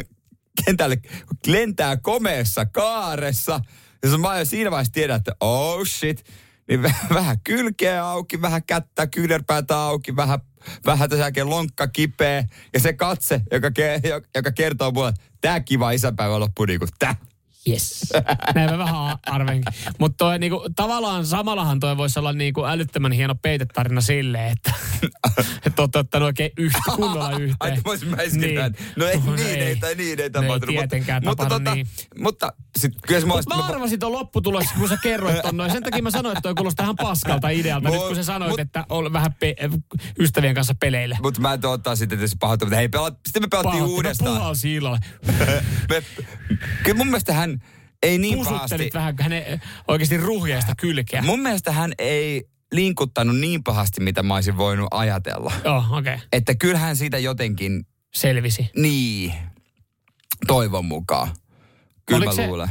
[0.65, 0.99] kentälle
[1.47, 3.61] lentää komeessa kaaressa.
[4.03, 6.25] Ja mä siinä vaiheessa tiedän, että oh shit,
[6.69, 6.83] niin
[7.15, 10.39] vähän kylkeä auki, vähän kättä, kyynärpäätä auki, vähän,
[10.87, 12.45] vähän tässä lonkka kipeä.
[12.75, 14.01] Ja se katse, joka, ke,
[14.37, 17.15] joka kertoo mulle, että tämä kiva isäpäivä loppui niin kuin tämä.
[17.69, 18.13] Yes.
[18.55, 19.73] Näin mä vähän arvenkin.
[19.99, 24.73] Mutta niinku, tavallaan samallahan toi voisi olla niinku älyttömän hieno peitetarina silleen, että
[25.67, 27.57] et olette ottanut oikein yhtä, kunnolla yhteen.
[27.85, 28.55] Ai, mä äsken Niin.
[28.55, 28.77] niin.
[28.97, 29.63] No ei, No niin, ei.
[29.63, 30.75] ei, tai niin ei No ei tapahtunut.
[30.77, 31.87] tietenkään mutta, tapahdu mutta, niin.
[31.87, 33.37] tota, mutta sit, kyllä mua...
[33.37, 35.71] Mutta mä arvasin tuon lopputulos, kun sä kerroit ton noin.
[35.73, 37.89] Sen takia mä sanoin, että toi kuulostaa ihan paskalta idealta.
[37.91, 39.57] Nyt Mut- kun sä sanoit, mut- että on vähän pe-
[40.19, 41.19] ystävien kanssa peleille.
[41.23, 44.37] Mutta mä en ottaa sitten tietysti pahoittaa, mutta hei, pela, sitten me pelattiin mä uudestaan.
[44.37, 44.99] puhalsin illalla.
[45.91, 46.03] me,
[46.83, 47.54] kyllä mun mielestä hän
[48.05, 48.91] ei niin pahasti...
[48.95, 51.23] Vähän hänen oikeasti ruhjeista kylkeä.
[51.23, 55.53] Mun mielestä hän ei linkuttanut niin pahasti, mitä mä olisin voinut ajatella.
[55.65, 56.15] Joo, okei.
[56.15, 56.27] Okay.
[56.33, 58.71] Että kyllähän siitä jotenkin, Selvisi.
[58.77, 59.33] niin,
[60.47, 61.29] toivon mukaan.
[62.07, 62.69] Kyllä Oliko mä se- luulen.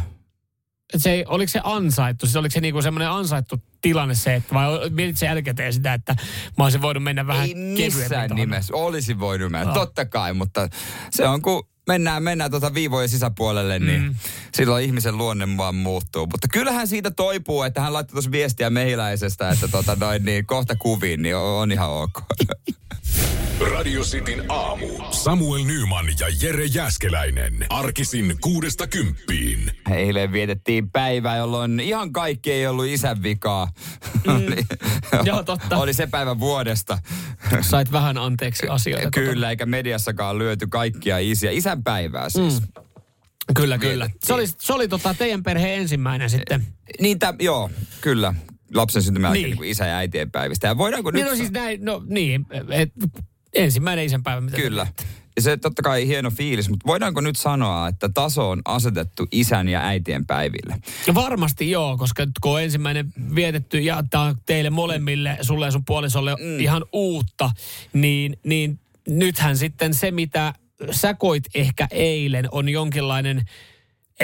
[0.98, 2.26] Se, ei- oliko se ansaittu?
[2.26, 6.16] Siis oliko se niinku semmoinen ansaittu tilanne se, että vai mietit se jälkikäteen sitä, että
[6.58, 8.76] mä olisin voinut mennä vähän Ei missään nimessä.
[8.76, 9.74] Olisi voinut mennä, Ah.
[9.74, 10.70] totta kai, mutta
[11.12, 14.16] se on kun mennään, mennään tuota viivojen sisäpuolelle, niin Mm.
[14.56, 16.26] silloin ihmisen luonne vaan muuttuu.
[16.28, 20.76] Mutta kyllähän siitä toipuu, että hän laittoi tuossa viestiä mehiläisestä, että tota noin, niin kohta
[20.76, 22.22] kuviin, niin on, on ihan ok.
[23.72, 24.88] Radio Cityn aamu.
[25.12, 27.66] Samuel Nyman ja Jere Jäskeläinen.
[27.70, 29.72] Arkisin kuudesta kymppiin.
[29.92, 33.68] Eilen vietettiin päivää, jolloin ihan kaikki ei ollut isän vikaa.
[34.28, 35.20] Oli- Mm.
[35.26, 35.78] Joo, totta.
[35.78, 36.98] Oli se päivä vuodesta.
[37.62, 39.10] Sait vähän anteeksi asioita.
[39.12, 41.52] Kyllä, eikä mediassakaan lyöty kaikkia isiä.
[41.52, 42.62] Isän päivää siis.
[42.62, 42.68] Mm.
[43.56, 44.06] Kyllä, kyllä.
[44.06, 44.28] Vietettiin.
[44.28, 46.68] Se oli, se oli tota teidän perheen ensimmäinen sitten.
[47.00, 47.70] Niin, tä, joo,
[48.02, 48.34] kyllä.
[48.74, 49.44] Lapsen syntymän Niin.
[49.50, 49.60] niin.
[49.60, 50.68] niin isä ja äitien päivistä.
[50.68, 51.32] Ja voidaanko Niin nyt...
[51.32, 52.90] no siis näin, no niin, et,
[53.54, 54.42] ensimmäinen isänpäivä.
[54.42, 54.88] Mitä Kyllä.
[54.96, 55.04] te
[55.36, 59.70] Ja se totta kai hieno fiilis, mutta voidaanko nyt sanoa, että taso on asetettu isän
[59.70, 60.76] ja äitien päiville?
[61.08, 65.66] Ja varmasti joo, koska nyt kun on ensimmäinen vietetty ja tämä on teille molemmille, sulle
[65.66, 66.60] ja sun puolisolle mm.
[66.60, 67.52] ihan uutta,
[67.94, 70.54] niin, niin nythän sitten se, mitä
[70.92, 73.42] sä koit ehkä eilen, on jonkinlainen,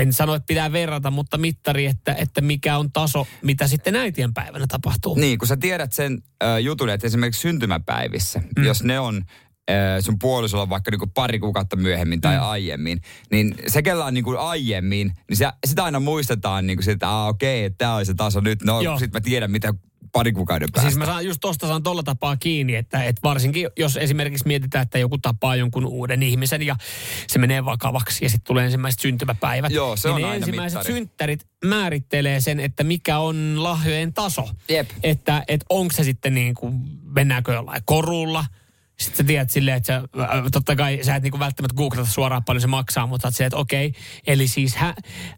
[0.01, 4.33] en sano, että pitää verrata, mutta mittari, että, että mikä on taso, mitä sitten äitien
[4.33, 5.15] päivänä tapahtuu.
[5.15, 8.63] Niin, kun sä tiedät sen äh, jutun, että esimerkiksi syntymäpäivissä, mm.
[8.63, 9.23] jos ne on
[9.71, 12.43] äh, sun puolisolla vaikka niinku pari kuukautta myöhemmin tai mm.
[12.43, 17.23] aiemmin, niin se, kellä on niinku aiemmin, niin se, sitä aina muistetaan niinku sitä, että
[17.23, 18.63] okei, että tämä on se taso nyt.
[18.63, 18.99] No, Joo.
[18.99, 19.73] sit mä tiedän, mitä
[20.11, 20.89] pari kuukauden päästä.
[20.89, 24.81] Siis mä saan, just tosta saan tolla tapaa kiinni, että, että varsinkin jos esimerkiksi mietitään,
[24.81, 26.75] että joku tapaa jonkun uuden ihmisen ja
[27.27, 29.71] se menee vakavaksi ja sitten tulee ensimmäiset syntymäpäivät.
[29.71, 30.93] Joo, se niin on ne aina ensimmäiset mittari.
[30.93, 34.49] synttärit määrittelee sen, että mikä on lahjojen taso.
[34.69, 34.89] Jep.
[35.03, 38.45] Että, että onko se sitten niin kuin, mennäänkö jollain korulla,
[38.99, 42.43] sitten sä tiedät silleen, että sä, äh, totta kai sä et niinku välttämättä googlata suoraan
[42.43, 43.93] paljon se maksaa, mutta sä silleen, että okei,
[44.27, 44.93] eli siis hä,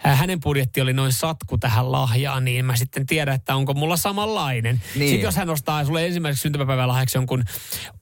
[0.08, 3.98] äh, hänen budjetti oli noin satku tähän lahjaan, niin mä sitten tiedän, että onko mulla
[3.98, 4.82] samanlainen.
[4.96, 5.10] Niin.
[5.10, 7.44] Sitten jos hän ostaa sulle ensimmäiseksi syntymäpäivän lahjaksi jonkun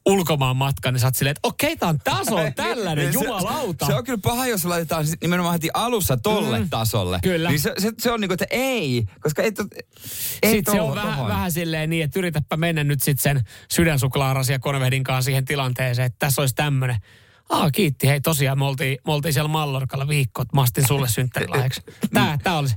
[0.06, 3.26] ulkomaan matkan, niin sä oot silleen, että okei, tää on taso on tällainen, Niin se-
[3.26, 3.86] jumalauta.
[3.86, 6.70] Se on kyllä paha, jos laitetaan sit nimenomaan heti alussa tolle Mm.
[6.70, 7.20] tasolle.
[7.24, 7.50] Kyllä.
[7.50, 9.66] Niin se, se, se on niinku, että ei, koska ei, to,
[10.44, 14.60] ei Sitten se on vähän, vähän silleen niin, että yritäpä mennä nyt sitten sen sydänsuklaarasia
[14.60, 16.98] konvehdin kanssa siihen tilanteeseen, että tässä olisi tämmöinen.
[17.50, 18.08] Aa, kiitti.
[18.08, 21.82] Hei, tosiaan me oltiin, me oltiin siellä Mallorkalla viikko, että mä astin sulle synttärilahjaksi.
[22.14, 22.76] Tää, tää olisi.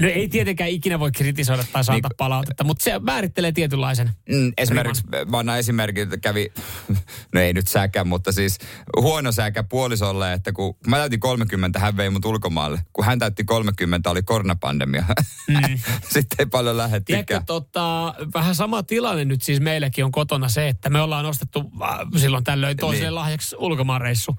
[0.00, 4.10] No ei tietenkään ikinä voi kritisoida tai saada Niin, palautetta, mutta se määrittelee tietynlaisen.
[4.28, 6.52] Mm, esimerkiksi, mä annan esimerkin, että kävi,
[7.34, 8.58] no ei nyt säkä, mutta siis
[9.00, 12.80] huono säkä puolisolle, että kun mä täytin 30, hän vei mut ulkomaalle.
[12.92, 15.04] Kun hän täytti 30, oli koronapandemia.
[15.48, 15.78] Mm.
[16.12, 17.44] Sitten ei paljon Tiedätkö, lähettikään.
[17.46, 21.98] tota, vähän sama tilanne nyt siis meilläkin on kotona se, että me ollaan ostettu äh,
[22.16, 23.08] silloin tällöin toiselle Niin.
[23.08, 23.14] niin.
[23.14, 24.36] lahjaksi ulkomaanreissu.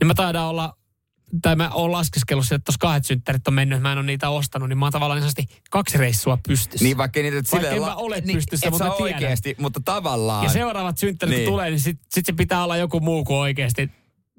[0.00, 0.76] Niin mä taidaan olla,
[1.42, 4.28] tai mä oon laskeskellut sitä, että tuossa kahdet synttärit on mennyt, mä en ole niitä
[4.30, 6.84] ostanut, niin mä oon tavallaan niin kaksi reissua pystyssä.
[6.84, 9.14] Niin vaikka niitä Vaikka la- mä ole niin, pystyssä, et mutta mä tiedän.
[9.14, 10.44] oikeasti, mutta tavallaan.
[10.44, 11.48] ja seuraavat synttärit Niin.
[11.48, 13.90] tulee, niin sitten sit se pitää olla joku muu kuin oikeasti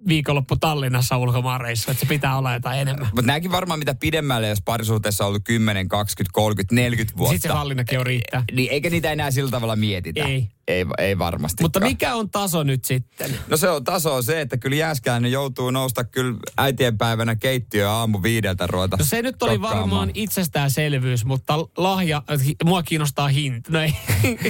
[0.08, 3.06] viikonloppu Tallinnassa ulkomaanreissu, että se pitää olla jotain enemmän.
[3.16, 7.34] Mutta nämäkin varmaan mitä pidemmälle, jos parisuhteessa on ollut 10, 20, 30, 40 vuotta.
[7.34, 8.44] Sitten se valinnakin on riittää.
[8.52, 10.24] Niin eikä niitä enää sillä tavalla mietitä.
[10.26, 10.48] Ei.
[10.72, 11.64] Ei, ei varmasti.
[11.64, 13.38] Mutta mikä on taso nyt sitten?
[13.50, 18.24] No se on taso on se, että kyllä Jääskäläinen joutuu nousta kyllä äitienpäivänä keittiöön aamu
[18.24, 19.80] viideltä ruveta No se nyt oli kokkaamaan.
[19.82, 22.24] varmaan itsestäänselvyys, mutta lahja,
[22.64, 23.72] mua kiinnostaa hinta.
[23.72, 23.94] No ei.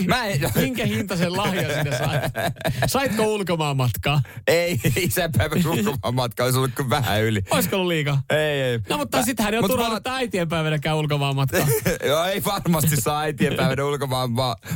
[0.08, 2.22] Mä en- Minkä hinta sen lahja sinne sait?
[2.88, 4.22] Saitko ulkomaan matkaa?
[4.48, 7.42] Ei, isänpäivän ulkomaan matka olisi ollut kyllä vähän yli.
[7.52, 8.22] Olisiko ollut liikaa?
[8.30, 8.80] Ei, ei.
[8.90, 11.68] No mutta sittenhän ei ole turvannut, että äitienpäivänäkään ulkomaan matkaa.
[12.08, 14.30] Joo, ei varmasti saa äitienpäivänä ulkomaan,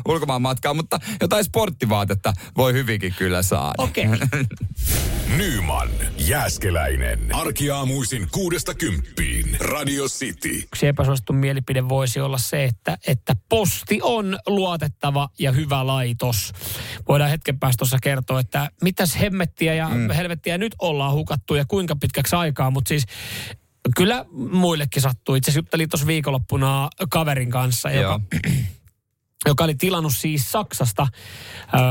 [0.07, 3.73] ulkomaan matkaa, mutta jotain sporttivaatetta voi hyvinkin kyllä saada.
[3.77, 4.05] Okei.
[4.05, 4.19] Okay.
[5.37, 7.35] Nyman, Jääskeläinen.
[7.35, 9.57] Arkiaamuisin kuudesta kymppiin.
[9.59, 10.49] Radio City.
[10.49, 16.53] Yksi epäsuosittu mielipide voisi olla se, että, että posti on luotettava ja hyvä laitos.
[17.07, 20.09] Voidaan hetken päästä tuossa kertoa, että mitäs hemmettiä ja mm.
[20.09, 23.05] helvettiä nyt ollaan hukattu ja kuinka pitkäksi aikaa, mutta siis
[23.95, 25.35] Kyllä muillekin sattuu.
[25.35, 28.51] Itse asiassa juttelin tuossa viikonloppuna kaverin kanssa, joka, Joo.
[29.45, 31.07] Joka oli tilannut siis Saksasta
[31.73, 31.81] öö,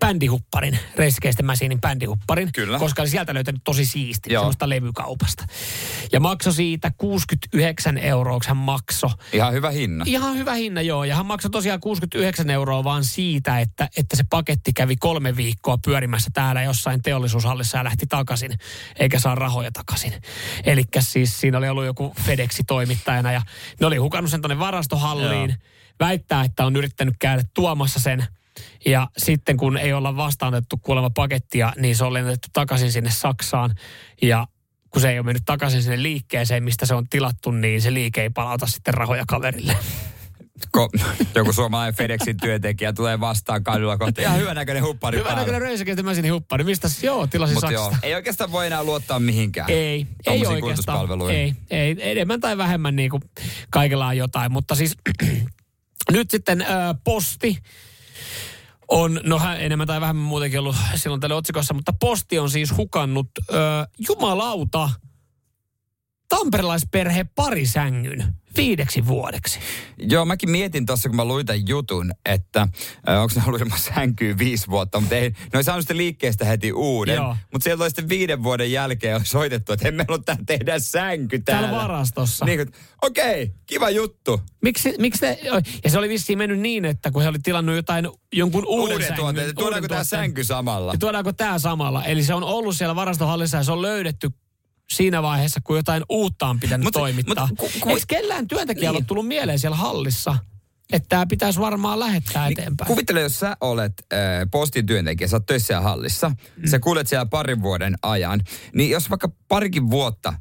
[0.00, 2.52] bändihupparin, Reiskeisten Mäsinin bändihupparin.
[2.52, 2.78] Kyllä.
[2.78, 4.40] Koska oli sieltä löytänyt tosi siisti, Joo.
[4.40, 5.44] semmoista levykaupasta.
[6.12, 9.10] Ja maksoi siitä 69 euroa, hän maksoi.
[9.32, 10.04] Ihan hyvä hinna.
[10.08, 11.04] Ihan hyvä hinna, joo.
[11.04, 15.78] Ja hän maksoi tosiaan 69 euroa vaan siitä, että, että se paketti kävi kolme viikkoa
[15.84, 18.52] pyörimässä täällä jossain teollisuushallissa ja lähti takaisin,
[18.98, 20.12] eikä saa rahoja takaisin.
[20.64, 23.42] Eli siis siinä oli ollut joku FedExi toimittajana ja
[23.80, 25.50] ne oli hukannut sen tuonne varastohalliin.
[25.50, 25.75] Joo.
[26.00, 28.26] Väittää, että on yrittänyt käydä tuomassa sen.
[28.86, 33.74] Ja sitten kun ei olla vastaanotettu kuolema pakettia, niin se on lennetty takaisin sinne Saksaan.
[34.22, 34.46] Ja
[34.90, 38.22] kun se ei ole mennyt takaisin sinne liikkeeseen, mistä se on tilattu, niin se liike
[38.22, 39.76] ei palauta sitten rahoja kaverille.
[40.70, 40.88] Ko,
[41.34, 44.20] joku suomalainen FedExin työntekijä tulee vastaan kadulla kohta.
[44.20, 45.40] Ihan hyvän näköinen huppari Hyvä päällä.
[45.40, 46.64] näköinen Reisikeistä Mäsinin huppari.
[46.64, 49.70] Mistä joo, tilasin Mutta joo, ei oikeastaan voi enää luottaa mihinkään.
[49.70, 51.30] Ei, ei oikeastaan.
[51.30, 53.22] Ei, ei, enemmän tai vähemmän niin kuin
[53.70, 54.52] kaikilla on jotain.
[54.52, 54.96] Mutta siis
[56.12, 56.64] nyt sitten ö,
[57.04, 57.58] posti
[58.88, 63.28] on, no enemmän tai vähemmän muutenkin ollut silloin tällä otsikossa, mutta posti on siis hukannut
[63.38, 63.54] ö,
[64.08, 64.90] jumalauta
[66.28, 69.58] tamperelaisperhe parisängyn viideksi vuodeksi.
[69.98, 72.60] Joo, mäkin mietin tuossa, kun mä luin tämän jutun, että
[73.08, 76.44] äh, onko ne ollut ilman sänkyä viisi vuotta, mutta ei, ne oli saanut sitten liikkeestä
[76.44, 77.22] heti uuden.
[77.52, 81.38] Mutta sieltä oli sitten viiden vuoden jälkeen on soitettu, että emme ole täällä tehdä sänky
[81.38, 81.68] täällä.
[81.68, 82.44] Täällä varastossa.
[82.44, 82.60] Niin,
[83.02, 84.40] okei, okay, kiva juttu.
[84.62, 85.38] Miksi, miksi te,
[85.84, 89.08] ja se oli vissiin mennyt niin, että kun he oli tilannut jotain, jonkun uuden, Uuden,
[89.08, 89.54] sängyn, tuotteen.
[89.54, 90.92] Tuodaanko tämä sänky samalla?
[90.92, 92.04] Ja tuodaanko tämä samalla?
[92.04, 94.30] Eli se on ollut siellä varastohallissa ja se on löydetty
[94.90, 97.46] siinä vaiheessa, kun jotain uutta on pitänyt Mut- toimittaa.
[97.46, 99.02] mut ku- ku- Eikö kellään työntekijällä Niin.
[99.02, 100.38] ole tullut mieleen siellä hallissa,
[100.92, 102.88] että tämä pitäisi varmaan lähettää eteenpäin?
[102.88, 104.18] Kuvittele, jos sä olet äh,
[104.50, 106.68] postin työntekijä, sä oot töissä hallissa, mm.
[106.68, 108.40] sä kuljet siellä parin vuoden ajan,
[108.74, 110.34] niin jos vaikka parikin vuotta,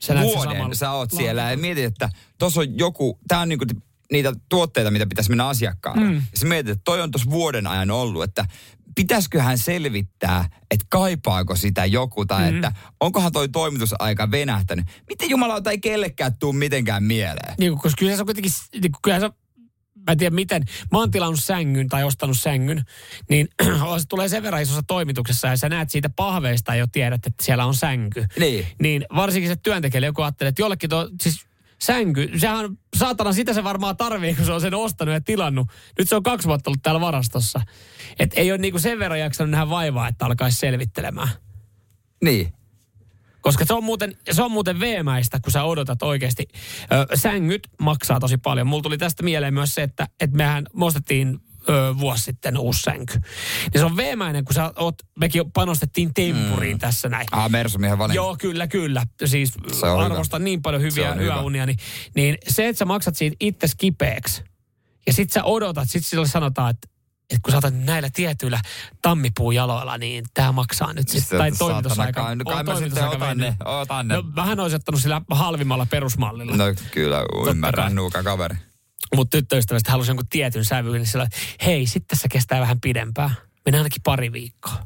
[0.00, 3.64] Sä vuoden sä oot siellä ja mietit, että tuossa on joku, tää on niinku
[4.12, 6.02] niitä tuotteita, mitä pitäisi mennä asiakkaalle.
[6.04, 6.14] Mm.
[6.16, 8.44] Ja sä mietit, että toi on tuossa vuoden ajan ollut, että
[8.96, 12.56] pitäisiköhän selvittää, että kaipaako sitä joku tai mm.
[12.56, 14.86] että onkohan toi toimitusaika venähtänyt.
[15.08, 17.54] Miten jumalauta ei kellekään tuu mitenkään mieleen?
[17.58, 19.28] Niin koska kyllä se on kuitenkin, niin kyllä se,
[20.06, 22.82] mä en tiedä miten, mä oon tilannut sängyn tai ostanut sängyn,
[23.30, 23.48] niin
[23.98, 27.44] se tulee sen verran isossa toimituksessa ja sä näet siitä pahveista ja jo tiedät, että
[27.44, 28.26] siellä on sänky.
[28.38, 28.66] Niin.
[28.80, 31.46] Niin varsinkin se työntekijälle joku ajattelee, että jollekin tuo, siis
[31.78, 35.68] sänky, sehän saatana sitä se varmaan tarvii, kun se on sen ostanut ja tilannut.
[35.98, 37.60] Nyt se on kaksi vuotta ollut täällä varastossa.
[38.18, 41.28] Et ei ole niinku sen verran jaksanut nähdä vaivaa, että alkaisi selvittelemään.
[42.24, 42.52] Niin.
[43.40, 46.48] Koska se on muuten, se on muuten veemäistä, kun sä odotat oikeasti.
[46.92, 48.66] Ö, sängyt maksaa tosi paljon.
[48.66, 52.82] Mulla tuli tästä mieleen myös se, että, että mehän me ostettiin ö, vuosi sitten uusi
[52.82, 53.14] sänky.
[53.14, 56.80] Niin se on veemäinen, kun sä oot, mekin panostettiin tempuriin mm.
[56.80, 57.26] tässä näin.
[57.32, 58.16] Ah, Mersumiehen valinta.
[58.16, 59.06] Joo, kyllä, kyllä.
[59.24, 61.34] Siis Se on arvostan niin paljon hyviä on hyvä.
[61.34, 61.66] yöunia.
[61.66, 61.78] Niin,
[62.14, 64.44] niin se, että sä maksat siitä itse kipeäksi
[65.06, 66.88] ja sit sä odotat, sit sille sanotaan, että
[67.30, 68.60] että kun sä otat näillä tietyillä
[69.02, 71.38] tammipuujaloilla, niin tämä maksaa nyt sitten.
[71.38, 72.34] Tai toimitusaika.
[72.34, 74.14] no kai mä sitten otan ne, otan ne.
[74.14, 76.56] No, vähän olisi ottanut sillä halvimmalla perusmallilla.
[76.56, 78.56] No kyllä, ymmärrän nuuka kaveri.
[79.16, 81.26] Mutta tyttöystävästä halusi jonkun tietyn sävyyn, niin sillä
[81.66, 83.30] hei, sitten tässä kestää vähän pidempään.
[83.66, 84.84] Menee ainakin pari viikkoa.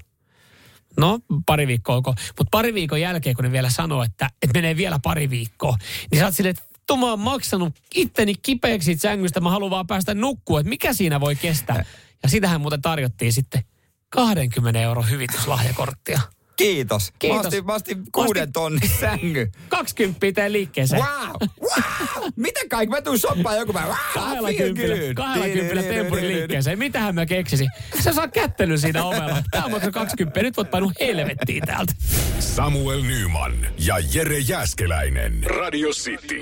[0.96, 2.10] No, pari viikkoa onko.
[2.10, 5.76] Mutta pari viikon jälkeen, kun ne vielä sanoo, että, että menee vielä pari viikkoa,
[6.10, 9.86] niin sä oot silleen, että vittu mä oon maksanut itteni kipeäksi sängystä, mä haluan vaan
[9.86, 11.84] päästä nukkua, että mikä siinä voi kestää.
[12.22, 13.62] Ja sitähän muuten tarjottiin sitten
[14.08, 16.20] 20 euro hyvityslahjakorttia.
[16.64, 17.12] Kiitos.
[17.18, 17.36] Kiitos.
[17.36, 19.50] Mä ostin, mä ostin kuuden tonnin sängy.
[19.68, 21.02] 20 teen liikkeeseen.
[21.02, 21.48] Wow!
[21.60, 22.28] Wow!
[22.36, 22.96] Miten kaikki?
[22.96, 23.88] Mä tuun soppaan joku päivä.
[23.88, 23.96] Wow!
[24.14, 25.14] Kahdella feel kympillä, good.
[25.14, 26.78] kahdella kympillä tempurin liikkeeseen.
[26.78, 27.68] Mitähän mä keksisin?
[28.00, 29.42] Se saa kättelyn siinä ovella.
[29.50, 30.42] Tää on maksaa 20.
[30.42, 31.92] Nyt voit painua helvettiin täältä.
[32.38, 35.44] Samuel Nyman ja Jere Jäskeläinen.
[35.44, 36.40] Radio City.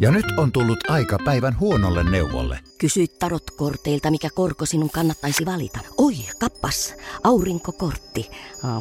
[0.00, 2.60] Ja nyt on tullut aika päivän huonolle neuvolle.
[2.78, 5.78] Kysy tarotkorteilta, mikä korko sinun kannattaisi valita.
[5.96, 8.30] Oi, kappas, aurinkokortti.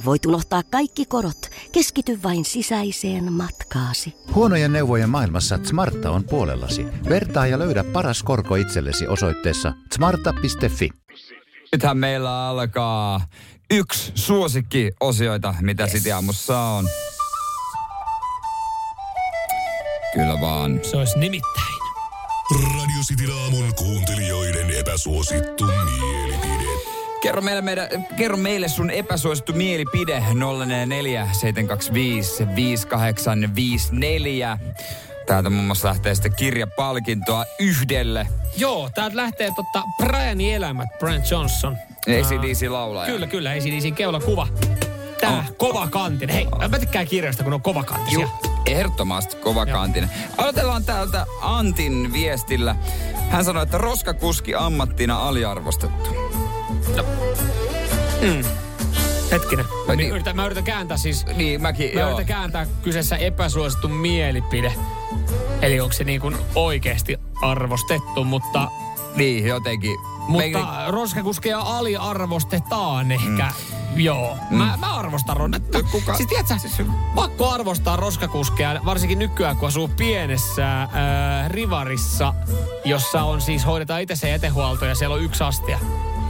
[0.06, 1.50] Voit unohtaa kaikki korot.
[1.72, 4.14] Keskity vain sisäiseen matkaasi.
[4.36, 6.86] Huonojen neuvojen maailmassa Smarta on puolellasi.
[7.10, 10.90] Vertaa ja löydä paras korko itsellesi osoitteessa smarta.fi.
[11.72, 13.22] Nythän meillä alkaa
[13.72, 16.08] yksi suosikki-osioita, mitä yes.
[16.08, 16.86] Aamussa on.
[20.14, 20.80] Kyllä vaan.
[20.84, 21.78] Se olisi nimittäin.
[22.64, 26.68] Radio Cityn aamun kuuntelijoiden epäsuosittu mielipide.
[27.22, 30.24] Kerro meille, meidän, kerro meille sun epäsuosittu mielipide
[30.66, 34.58] 044 725 5854.
[35.26, 41.78] Täältä muun muassa lähtee sitten kirjapalkintoa yhdelle Joo, täältä lähtee totta Brianin elämät, Brian Johnson.
[42.08, 43.12] ACDC laulaja.
[43.12, 44.48] Kyllä, kyllä, ACDCin keulakuva.
[45.22, 45.58] Tää, Oh.
[45.58, 46.36] kova kantinen.
[46.36, 48.28] Hei, mä tykkään kirjasta, kun on kova kantisia.
[48.68, 50.10] Ehdottomasti kovakantinen.
[50.38, 52.76] Aloitellaan täältä Antin viestillä.
[53.30, 56.10] Hän sanoi, että roskakuski ammattina aliarvostettu.
[59.32, 59.66] Hetkinen.
[59.88, 60.10] Mä, niin.
[60.10, 61.26] yritän, mä yritän kääntää siis...
[61.36, 62.10] Niin, mäkin, Mä joo.
[62.10, 64.74] yritän kääntää kyseessä epäsuosittu mielipide.
[65.62, 68.68] Eli onko se niin kuin oikeasti arvostettu, mutta,
[69.16, 69.98] Niin, jotenkin.
[70.28, 73.52] mutta roskakuskeja aliarvostetaan ehkä.
[73.70, 73.77] Mm.
[73.98, 74.38] Joo.
[74.50, 74.58] Mm.
[74.58, 75.52] Mä, mä arvostan ron.
[75.66, 75.88] Kuka?
[75.92, 80.90] Kuka- Siis tiedätkö, Siis- pakko arvostaa roskakuskeja, varsinkin nykyään kun asuu pienessä äh,
[81.48, 82.34] rivarissa,
[82.86, 85.80] jossa on siis hoidetaan itse se jätehuolto ja siellä on yksi astia.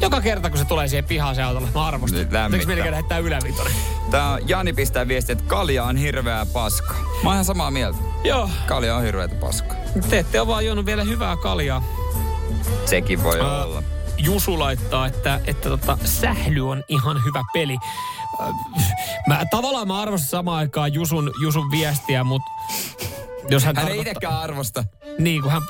[0.02, 2.20] Joka kerta, kun se tulee siihen pihaan se autolle, mä arvostan.
[2.54, 3.74] Eikö meidän lähettää ylävitonen?
[4.12, 6.94] Tää Jani pistää viestiä, että kalja on hirveää paska.
[6.94, 7.98] Mä oon ihan samaa mieltä.
[8.24, 8.50] Joo.
[8.68, 9.76] Kalja on hirveätä paska.
[10.10, 11.84] Te ette ole vaan juonut vielä hyvää kaljaa.
[12.86, 13.84] Sekin voi Ää, olla.
[14.18, 17.78] Jusu laittaa, että, että tota, sähly on ihan hyvä peli.
[19.28, 22.52] Mä, tavallaan mä arvostan samaan aikaan Jusun, Jusun viestiä, mutta
[23.50, 24.84] jos hän, Hän ei itsekään arvosta.
[25.20, 25.62] Niin, kun hän...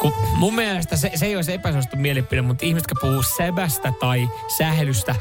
[0.00, 4.28] Kun mun mielestä se, se ei olisi epäsuosittu mielipide, mutta ihmiset, jotka puhuu säbästä tai
[4.58, 5.14] sählystä,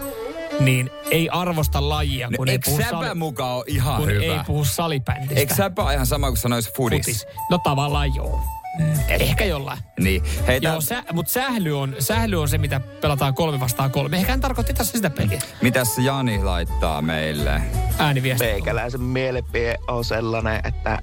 [0.60, 4.24] niin ei arvosta lajia, kun, No, ei, puhu säpä mukaan ole ihan kun hyvä?
[4.24, 5.36] ei puhu salibändistä.
[5.36, 7.06] Eikö säpä ihan sama kuin sanois fudis?
[7.06, 7.28] Futis.
[7.50, 8.42] No tavallaan joo.
[8.80, 9.80] Mm, ehkä jollain.
[10.00, 10.24] Niin.
[10.48, 14.18] Hei, tää, Joo, sä, mutta sähly on, sähly on se, mitä pelataan kolme vastaan kolme.
[14.18, 15.40] Ehkä hän tarkoitti tässä sitä peliä.
[15.62, 17.62] mitäs Jani laittaa meille?
[18.00, 18.46] Ääniviesti.
[18.46, 21.00] Meikäläisen mielipide on sellainen, että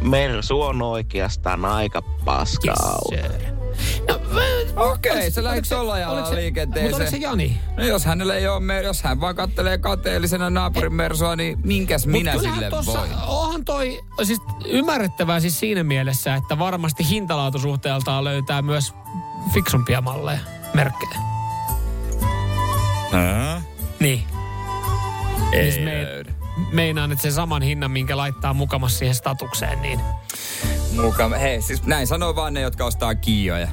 [0.00, 3.14] Mersu on oikeastaan aika paska auto.
[3.14, 3.51] Yes, sir.
[4.90, 6.90] Okei, oliko- se jalalla se- liikenteeseen.
[6.90, 7.60] Mutta oliko se Jani?
[7.76, 12.32] No jos hänellä ei ole, jos hän vaan kattelee kateellisena naapurin mersua, niin minkäs minä
[12.32, 13.10] Mut kyllähän sille tossa, voin?
[13.26, 18.94] Onhan toi siis ymmärrettävää siis siinä mielessä, että varmasti hintalaatusuhteeltaan löytää myös
[19.54, 20.40] fiksumpia malleja,
[20.74, 21.18] merkkejä.
[23.12, 23.62] Hää?
[24.00, 24.24] Niin.
[25.52, 26.24] Ei Siis me-.
[26.72, 30.00] Meinaan, että se saman hinnan, minkä laittaa mukamas siihen statukseen, niin...
[31.00, 31.36] Mukava.
[31.36, 33.68] Hei, siis näin sanoo vaan ne, jotka ostaa kiioja.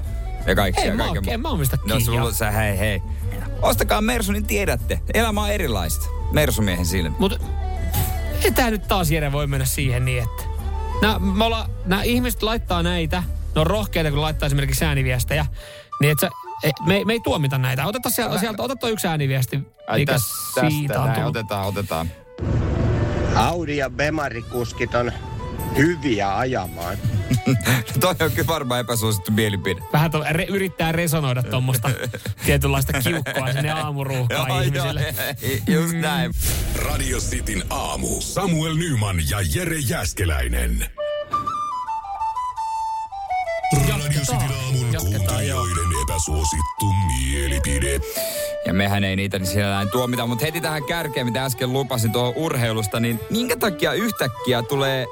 [0.45, 0.84] Ja kaikkea.
[0.84, 3.02] Ei, mä, kaiken oon, en mä omista No sulla, sä hei hei.
[3.62, 5.02] Ostakaa Mersu, niin tiedätte.
[5.13, 6.06] Elämä on erilaista.
[6.32, 7.15] Mersumiehen silmä.
[7.19, 7.39] Mutta
[8.43, 10.43] ei tää nyt taas Jere voi mennä siihen niin, että...
[11.02, 13.23] Nää, me olla, nää ihmiset laittaa näitä,
[13.56, 15.45] ne on rohkeita, kun laittaa esimerkiksi ääniviestejä,
[16.02, 16.32] niin että sä,
[16.86, 17.86] me, me ei tuomita näitä.
[17.86, 19.58] Oteta sieltä, sieltä ota toi yksi ääniviesti,
[19.95, 20.15] mikä
[20.69, 21.30] siitä on tullut.
[21.30, 22.10] otetaan, otetaan.
[23.36, 25.12] Audi ja Bemari-kuskit on
[25.80, 26.98] hyviä ajamaan.
[28.00, 29.82] Toi on kyllä varmaan epäsuosittu mielipide.
[29.94, 31.89] Vähän to, re, yrittää resonoida tuommoista
[32.46, 35.15] tietynlaista kiukkoa sinne aamuruuhkaan Joo, ihmisille.
[35.68, 36.32] joo, just näin.
[36.76, 38.22] Radio Cityn aamu.
[38.22, 40.86] Samuel Nyman ja Jere Jäskeläinen.
[43.88, 48.00] Radio Cityn aamun kuuntelijoiden epäsuosittu mielipide.
[48.65, 52.34] Ja mehän ei niitä niin siellä tuomita, mutta heti tähän kärkeen, mitä äsken lupasin tuohon
[52.36, 55.06] urheilusta, niin minkä takia yhtäkkiä tulee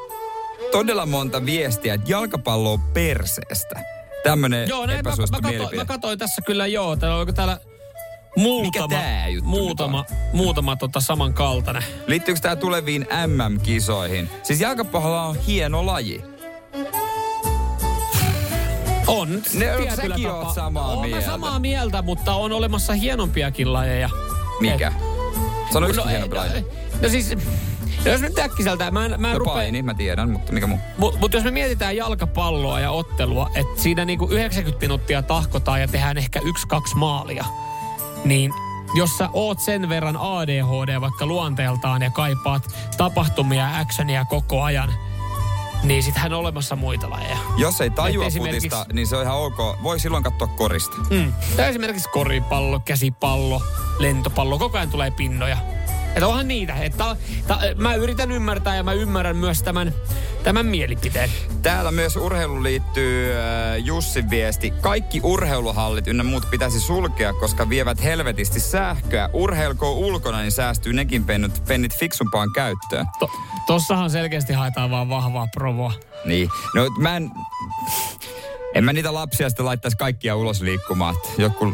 [0.72, 3.80] todella monta viestiä, että jalkapallo on perseestä?
[4.24, 6.96] Tämmönen Joo, näin, mä, mä, katsoin, mä katsoin tässä kyllä joo.
[6.96, 7.60] Täällä oliko täällä
[8.38, 11.84] muutama, tää juttu muutama, muutama tota samankaltainen.
[12.08, 14.30] Liittyykö tämä tuleviin MM-kisoihin?
[14.44, 16.24] Siis jalkapallo on hieno laji.
[19.08, 19.30] On.
[19.32, 20.44] Ne- tietyllä säkin tapaa.
[20.46, 21.26] oot samaa mä mieltä.
[21.26, 24.10] samaa mieltä, mutta on olemassa hienompiakin lajeja.
[24.60, 24.94] Mikä?
[25.74, 26.62] Sano yksi no, hieno ei, laji.
[26.62, 26.68] no,
[27.02, 27.42] no siis, no
[28.12, 29.54] jos nyt äkkiseltään, mä en, mä en No rupea...
[29.54, 30.80] paini, mä tiedän, mutta mikä muu?
[30.98, 35.88] Mutta mut jos me mietitään jalkapalloa ja ottelua, että siinä niinku 90 minuuttia tahkotaan ja
[35.88, 37.46] tehdään ehkä yksi-kaksi maalia,
[38.26, 38.54] niin
[38.96, 42.64] jos sä oot sen verran ADHD vaikka luonteeltaan ja kaipaat
[42.98, 44.94] tapahtumia ja actionia koko ajan,
[45.84, 47.38] niin sittenhän on olemassa muita lajeja.
[47.58, 49.58] Jos ei tajua Et esimerkiksi- futista, niin se on ihan ok.
[49.84, 50.98] Voi silloin katsoa korista.
[51.10, 51.34] Mm.
[51.58, 53.62] Ja esimerkiksi koripallo, käsipallo,
[54.00, 55.58] lentopallo, koko ajan tulee pinnoja.
[56.18, 56.74] Että onhan niitä.
[56.74, 57.16] Että,
[57.48, 59.94] ta, mä yritän ymmärtää ja mä ymmärrän myös tämän,
[60.44, 61.30] tämän mielipiteen.
[61.62, 63.40] Täällä myös urheilu liittyy äh,
[63.78, 64.74] Jussin viesti.
[64.82, 69.30] Kaikki urheiluhallit ynnä muut pitäisi sulkea, koska vievät helvetisti sähköä.
[69.34, 73.06] Urheilkoon ulkona, niin säästyy nekin pennit, pennit fiksumpaan käyttöön.
[73.20, 73.30] To,
[73.68, 75.94] tossahan selkeästi haetaan vaan vahvaa provoa.
[76.26, 76.50] Niin.
[76.76, 77.32] No mä en...
[78.74, 81.16] En mä niitä lapsia sitten laittaisi kaikkia ulos liikkumaan.
[81.38, 81.74] Joku,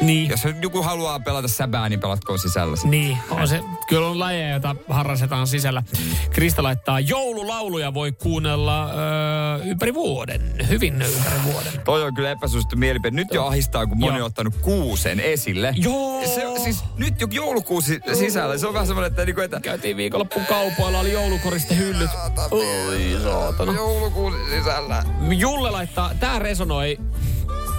[0.00, 0.30] Niin.
[0.30, 2.76] jos joku haluaa pelata säbää, niin pelatkoon sisällä.
[2.76, 2.90] sitten.
[2.90, 5.82] Niin, on se, kyllä on lajeja, joita harrastetaan sisällä.
[6.30, 11.72] Krista laittaa, joululauluja voi kuunnella öö, ympäri vuoden, hyvin ympäri vuoden.
[11.84, 13.10] Toi on kyllä epäsuosittu mielipide.
[13.16, 14.24] Nyt jo ahistaa, kun moni Joo.
[14.24, 15.74] on ottanut kuusen esille.
[15.76, 16.22] Joo.
[16.26, 18.58] Se, siis nyt jo joulukuusi sisällä.
[18.58, 22.10] Se on vähän semmoinen, että, niinku, että Käytiin viikonloppuun kaupoilla, oli joulukoriste hyllyt.
[22.50, 23.72] Oi saatana.
[23.72, 25.02] joulukuusi sisällä.
[25.30, 26.98] Julle laittaa, tää resonoi,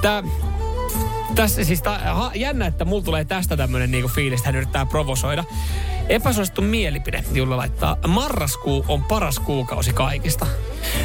[0.02, 0.24] tää,
[1.36, 4.86] Tässä siis ta, ha, jännä, että mulla tulee tästä tämmönen niinku fiilis, että hän yrittää
[4.86, 5.44] provosoida.
[6.10, 7.98] Epäsuosittu mielipide, Julla laittaa.
[8.08, 10.48] Marraskuu on paras kuukausi kaikista.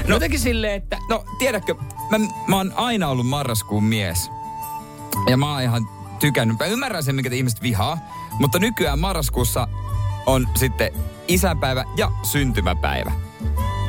[0.07, 0.99] No jotenkin silleen, että...
[1.09, 1.75] No, tiedätkö,
[2.11, 4.31] mä, mä oon aina ollut marraskuun mies.
[5.29, 5.89] Ja mä oon ihan
[6.19, 6.59] tykännyt.
[6.59, 7.99] Mä ymmärrän sen, mikä ihmiset vihaa.
[8.41, 9.69] Mutta nykyään marraskuussa
[10.27, 10.93] on sitten
[11.29, 13.26] isänpäivä ja syntymäpäivä.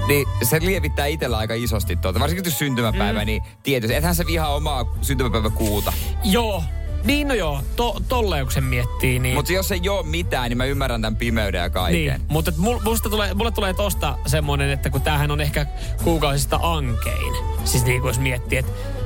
[0.07, 2.19] Niin se lievittää itsellä aika isosti tuota.
[2.19, 3.25] Varsinkin jos syntymäpäivä, mm.
[3.25, 3.95] niin tietysti.
[3.95, 5.93] Ethän se vihaa omaa syntymäpäiväkuuta.
[6.23, 6.63] Joo,
[7.03, 9.35] niin no joo, to, tolleen kun sen miettii, niin...
[9.35, 12.01] Mutta jos ei ole mitään, niin mä ymmärrän tämän pimeyden ja kaiken.
[12.01, 15.65] Niin, mutta mul, musta tulee, mulle tulee tosta semmonen, että kun tämähän on ehkä
[16.03, 17.33] kuukausista ankein.
[17.65, 18.96] Siis niin kuin jos miettii, että...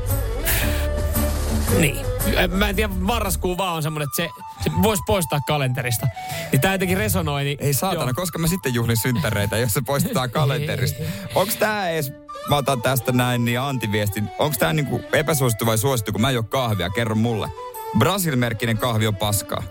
[1.79, 2.05] Niin.
[2.51, 4.29] Mä en tiedä, marraskuu vaan on semmonen, että se,
[4.63, 6.07] se voisi poistaa kalenterista.
[6.51, 7.57] Niin tää jotenkin resonoi, niin...
[7.61, 8.13] Ei saatana, joo.
[8.13, 11.03] koska mä sitten juhlin synttäreitä, jos se poistetaan kalenterista.
[11.35, 12.11] Onks tää edes,
[12.49, 14.29] mä otan tästä näin, niin antiviestin.
[14.39, 17.49] Onks tää niinku epäsuosittu vai suosittu, kun mä en juo kahvia, kerro mulle.
[17.97, 19.63] Brasil-merkkinen kahvi on paskaa.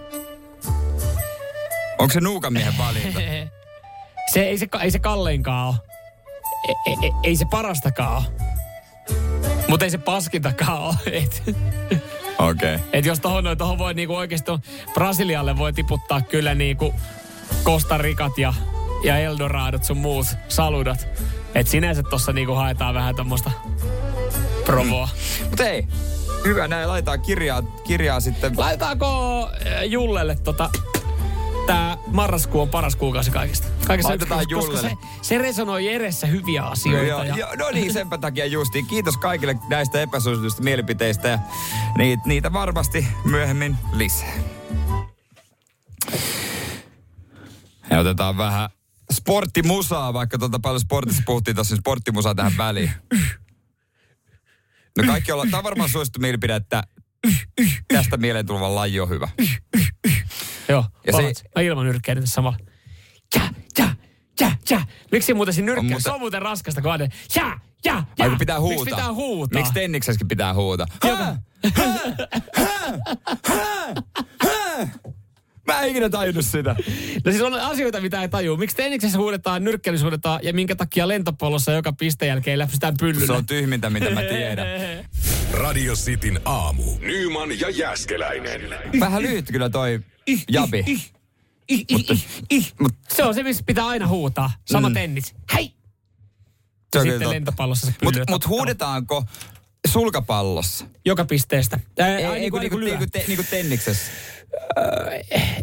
[1.99, 3.21] Onko se nuukamiehen valinta?
[4.33, 5.77] se ei se, ei se kalleinkaan ole.
[6.87, 8.51] Ei, ei, ei se parastakaan ole.
[9.71, 10.95] Mutta ei se paskintakaan ole.
[12.39, 12.75] Okei.
[12.75, 12.79] Okay.
[12.93, 14.51] Et jos tohon, tohon voi niinku oikeasti
[14.95, 16.95] Brasilialle voi tiputtaa kyllä niinku
[17.65, 18.55] Costa Ricat ja,
[19.05, 21.09] ja Eldoradot sun muut saludat.
[21.55, 23.51] Et sinänsä tossa niinku haetaan vähän tommosta
[24.65, 25.09] provoa.
[25.41, 25.47] Mm.
[25.49, 25.87] Mutta ei,
[26.45, 28.53] hyvä näin, laitetaan kirjaa, kirjaa sitten.
[28.57, 30.71] Laitetaanko äh, Jullelle tota
[31.71, 33.69] tämä marraskuu on paras kuukausi kaikista.
[33.87, 34.91] Kaikessa Laitetaan Jullelle.
[34.91, 37.17] Se, se resonoi edessä hyviä asioita.
[37.17, 37.37] No, ja...
[37.37, 38.87] jo, no niin, senpä takia justiin.
[38.87, 41.39] Kiitos kaikille näistä epäsuosituista mielipiteistä ja
[41.99, 44.35] niitä, niitä varmasti myöhemmin lisää.
[47.91, 48.71] Ja otetaan vähän
[49.13, 52.91] sporttimusaa, vaikka tuota paljon sportissa puhuttiin tossa, niin sporttimusaa tähän väliin.
[54.99, 56.83] No kaikki ollaan, tämä on varmaan suosittu mielipide, että
[57.89, 59.29] tästä mieleen tulevan laji on hyvä.
[60.71, 61.23] Joo, ja se...
[61.57, 62.59] Mä ilman nyrkkeiden tässä samalla.
[63.31, 63.43] Tja,
[63.75, 63.89] tja,
[64.37, 64.81] tja, tja.
[65.13, 65.83] Miksi muuten siinä nyrkkeä?
[65.83, 66.03] Muuten...
[66.03, 67.07] Se on muuten raskasta, kun aina,
[67.37, 68.05] ja, ja.
[68.19, 68.85] Ai, pitää huutaa.
[68.85, 69.61] Miksi pitää huutaa?
[69.61, 70.87] Miksi tenniksessäkin pitää huutaa?
[71.05, 71.37] Joka...
[75.67, 76.77] Mä en ikinä tajunnut sitä.
[77.25, 78.57] No siis on asioita, mitä ei tajua.
[78.57, 83.27] Miksi tenniksessä huudetaan, nyrkkeilyssä huudetaan ja minkä takia lentopallossa joka pisteen jälkeen läpsytään pyllylle?
[83.27, 84.67] Se on tyhmintä, mitä mä tiedän.
[85.53, 86.83] Radio Cityn aamu.
[87.01, 88.61] Nyman ja Jäskeläinen.
[89.01, 90.01] Vähän lyhyt kyllä toi
[90.49, 90.85] jabi.
[92.81, 94.51] mutta, se on se, missä pitää aina huutaa.
[94.65, 94.95] Sama mm.
[94.95, 95.35] tennis.
[95.55, 95.75] Hei!
[96.93, 97.35] Se Sitten totta.
[97.35, 99.25] lentopallossa se Mutta mut huudetaanko
[99.89, 100.85] sulkapallossa?
[101.07, 101.81] Joka pisteestä.
[101.99, 104.13] Ää, ei, ei, niinku, niinku, niinku, te, niinku tenniksessä.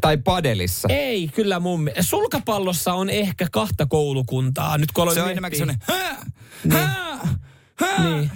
[0.02, 0.88] tai padelissa.
[0.92, 2.10] Ei, kyllä mun mielestä.
[2.10, 4.78] Sulkapallossa on ehkä kahta koulukuntaa.
[4.78, 5.86] Nyt kun se on enemmänkin sellainen...
[6.64, 6.90] Niin.
[8.04, 8.32] niin.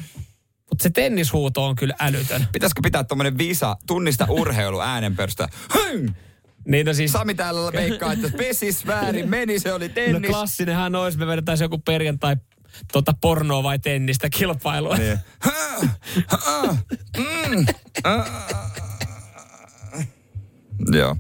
[0.82, 2.48] Mutta se tennishuuto on kyllä älytön.
[2.52, 5.50] Pitäisikö pitää tuommoinen visa, tunnista urheilu äänenpörstä?
[6.68, 7.12] Niin no siis...
[7.12, 10.22] Sami täällä veikkaa, että pesis väärin, meni, se oli tennis.
[10.22, 12.36] No klassinenhan olisi, me vedetään joku perjantai
[12.92, 14.98] tota pornoa vai tennistä kilpailua.
[14.98, 15.20] Niin.
[17.18, 17.66] Mm.
[20.98, 21.16] Joo.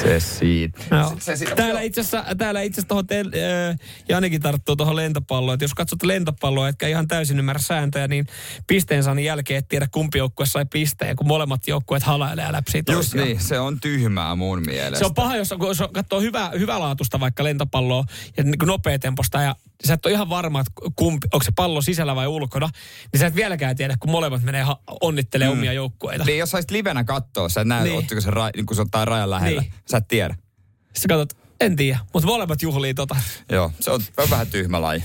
[0.00, 0.78] Se siitä.
[0.90, 1.16] No.
[1.18, 3.78] Se, se, täällä itse asiassa, täällä itse asiassa te, äh,
[4.08, 5.54] Janikin tarttuu tuohon lentopalloon.
[5.54, 8.26] Että jos katsot lentopalloa, etkä ihan täysin ymmärrä sääntöjä, niin
[8.66, 12.82] pisteen saannin jälkeen et tiedä kumpi joukkue sai pisteen, kun molemmat joukkueet halailee ja läpsii
[12.92, 14.98] Just niin, se on tyhmää mun mielestä.
[14.98, 18.04] Se on paha, jos, jos katsoo hyvää, hyvälaatusta vaikka lentopalloa
[18.36, 22.16] ja niin nopeatemposta ja sä et ole ihan varma, että kumpi, onko se pallo sisällä
[22.16, 22.68] vai ulkona,
[23.12, 25.52] niin sä et vieläkään tiedä, kun molemmat menee ha- onnittelee mm.
[25.52, 26.24] omia joukkueita.
[26.24, 27.98] Niin, jos saisit livenä katsoa, sä näet, niin.
[27.98, 29.60] ottiko se, ra- niin kun se ottaa rajan lähellä.
[29.60, 29.72] Niin.
[29.90, 30.34] Sä et tiedä.
[30.94, 33.16] Sitten katsot, en tiedä, mutta molemmat juhlii tota.
[33.50, 35.04] Joo, se on, on vähän tyhmä laji.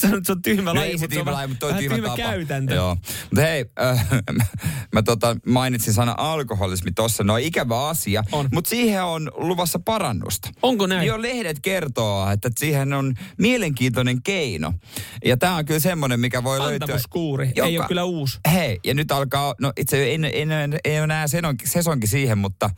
[0.00, 2.16] se, on, se on tyhmä no laji, mutta se on laji, mutta tyhmä, tyhmä, tyhmä
[2.16, 2.74] käytäntö.
[2.74, 2.96] Joo.
[3.22, 4.06] Mutta hei, äh,
[4.94, 7.24] mä tota, mainitsin sana alkoholismi tossa.
[7.24, 10.50] No ikävä asia, mutta siihen on luvassa parannusta.
[10.62, 11.06] Onko näin?
[11.06, 14.72] Jo lehdet kertoo, että siihen on mielenkiintoinen keino.
[15.24, 16.84] Ja tämä on kyllä semmoinen, mikä voi löytyä.
[16.84, 18.38] Antamuskuuri, joka, ei ole kyllä uusi.
[18.52, 21.26] Hei, ja nyt alkaa, no itse en, en, en, ole enää
[21.64, 22.70] sesonki siihen, mutta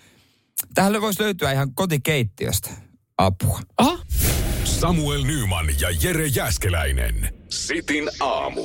[0.75, 2.71] tähän voisi löytyä ihan kotikeittiöstä
[3.19, 3.61] apua.
[3.79, 3.99] Aha.
[4.65, 7.35] Samuel Nyman ja Jere Jäskeläinen.
[7.49, 8.63] Sitin aamu.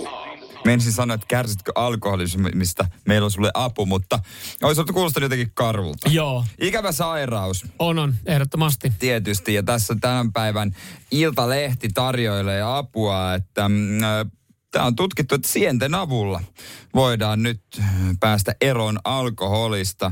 [0.66, 4.20] Menisin sanoa, että kärsitkö alkoholismista, meillä on sulle apu, mutta
[4.64, 6.10] olisi ollut kuulostaa jotenkin karulta.
[6.10, 6.46] Joo.
[6.62, 7.66] Ikävä sairaus.
[7.80, 8.94] On, on, ehdottomasti.
[9.00, 10.76] Tietysti, ja tässä tämän päivän
[11.12, 14.00] Iltalehti tarjoilee apua, että mm,
[14.72, 16.42] Tämä on tutkittu, että sienten avulla
[16.96, 17.62] voidaan nyt
[18.20, 20.12] päästä eroon alkoholista.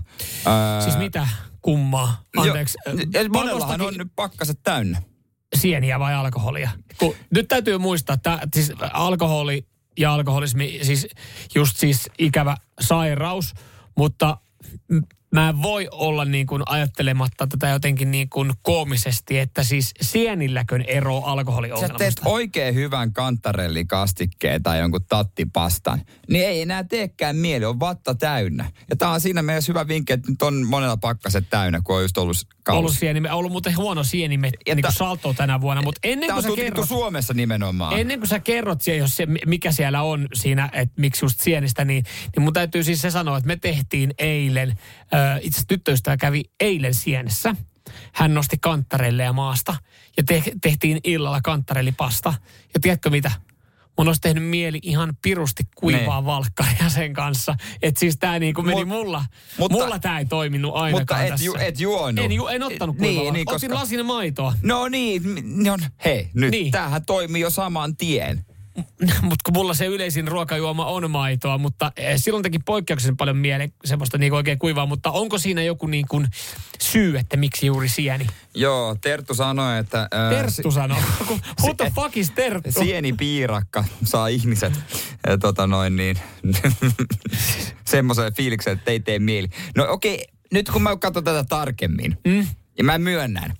[0.83, 1.27] Siis mitä
[1.63, 2.21] kummaa?
[2.37, 2.77] Anteeksi.
[2.85, 5.01] Jo, monellahan on nyt pakkaset täynnä
[5.55, 6.69] sieniä vai alkoholia.
[6.97, 11.07] Kun, nyt täytyy muistaa, että siis alkoholi ja alkoholismi, siis
[11.55, 13.53] just siis ikävä sairaus,
[13.97, 14.37] mutta
[15.33, 20.81] mä en voi olla niin kuin ajattelematta tätä jotenkin niin kuin koomisesti, että siis sienilläkön
[20.81, 21.97] ero Sä alkoholiongelmasta.
[21.97, 28.71] teet oikein hyvän kantarellikastikkeen tai jonkun tattipastan, niin ei enää teekään mieli, on vatta täynnä.
[28.89, 32.01] Ja tää on siinä mielessä hyvä vinkki, että nyt on monella pakkaset täynnä, kun on
[32.01, 32.79] just ollut kausi.
[32.79, 36.29] ollut sieni, ollut muuten huono sieni me, Ja niin kuin salto tänä vuonna, mutta ennen
[36.31, 37.99] kuin sä kerrot, Suomessa nimenomaan.
[37.99, 41.85] Ennen kuin sä kerrot siihen, jos se, mikä siellä on siinä, että miksi just sienistä,
[41.85, 42.03] niin,
[42.35, 44.69] niin mun täytyy siis se sanoa, että me tehtiin eilen,
[45.13, 47.55] äh, itse tyttöystävä kävi eilen sienessä.
[48.13, 49.75] Hän nosti kantarelleja maasta
[50.17, 52.33] ja te, tehtiin illalla kantarellipasta.
[52.73, 53.31] Ja tiedätkö mitä?
[53.97, 56.25] Mun olisi tehnyt mieli ihan pirusti kuivaa Niin.
[56.25, 57.55] valkkaria sen kanssa.
[57.81, 59.25] Että siis tää niinku meni Mut- mulla.
[59.57, 61.45] mutta- mulla tää ei toiminut ainakaan Mutta et, tässä.
[61.45, 62.25] ju, et juonut.
[62.25, 63.33] En, ju, en ottanut Niin, kuivaa.
[63.33, 64.53] niin, Otin koska- lasin maitoa.
[64.61, 65.23] No niin,
[65.71, 66.51] on, hei, nyt Niin.
[66.51, 66.71] niin.
[66.71, 68.45] tämähän toimii jo saman tien.
[69.21, 73.73] mutta kun mulla se yleisin ruokajuoma on maitoa, mutta eh, silloin teki poikkeuksellisen paljon mieleen
[73.85, 76.23] semmoista niinku oikein kuivaa, mutta onko siinä joku niinku
[76.81, 78.27] syy, että miksi juuri sieni?
[78.55, 80.07] Joo, Terttu sanoi, että...
[80.11, 80.97] ää, Terttu sanoo.
[81.61, 82.71] Who the fuck is Terttu?
[82.71, 84.73] Sienipiirakka saa ihmiset
[85.27, 86.17] ää, tota noin niin,
[87.85, 89.47] semmoisen fiiliksen, että ei tee mieli.
[89.75, 92.47] No okei, nyt kun mä katson tätä tarkemmin, mm.
[92.77, 93.53] Ja mä myönnän,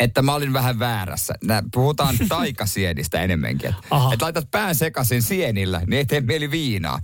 [0.00, 1.34] että mä olin vähän väärässä.
[1.44, 3.68] Nää, puhutaan taikasienistä enemmänkin.
[3.68, 7.00] Että et laitat pään sekaisin sienillä, niin ei tee mieli viinaa.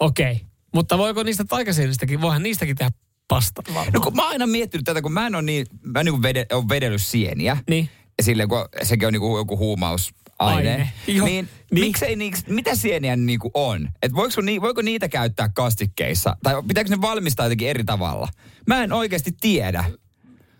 [0.00, 0.32] Okei.
[0.32, 0.46] Okay.
[0.74, 2.90] Mutta voiko niistä taikasienistäkin, voihan niistäkin tehdä
[3.28, 6.22] pasta No kun mä oon aina miettinyt tätä, kun mä en ole niin, mä niin
[6.22, 7.56] vede, on vedellyt sieniä.
[7.70, 7.90] Niin.
[8.18, 10.18] Ja silleen, kun sekin on niinku joku huumausaine.
[10.38, 10.92] Aine.
[11.06, 11.26] Joo.
[11.26, 11.48] Niin, Niin.
[11.72, 11.84] niin.
[11.86, 13.88] Miksei niiksi, mitä sieniä niinku on?
[14.02, 16.36] Et voiko, ni, voiko niitä käyttää kastikkeissa?
[16.42, 18.28] Tai pitääkö ne valmistaa jotenkin eri tavalla?
[18.66, 19.84] Mä en oikeasti tiedä.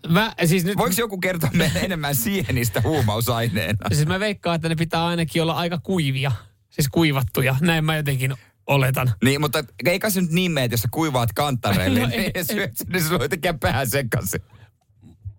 [0.07, 3.89] Mä, siis nyt, Voiko joku kertoa meille enemmän sienistä huumausaineena?
[3.93, 6.31] siis mä veikkaan, että ne pitää ainakin olla aika kuivia.
[6.69, 7.55] Siis kuivattuja.
[7.61, 8.33] Näin mä jotenkin
[8.67, 9.11] oletan.
[9.23, 12.31] Niin, mutta eikä se nyt niin mene, että jos sä kuivaat kantareille, No no, ei-
[12.35, 14.41] niin syöt sen, niin sulla jotenkin pää sekaisin.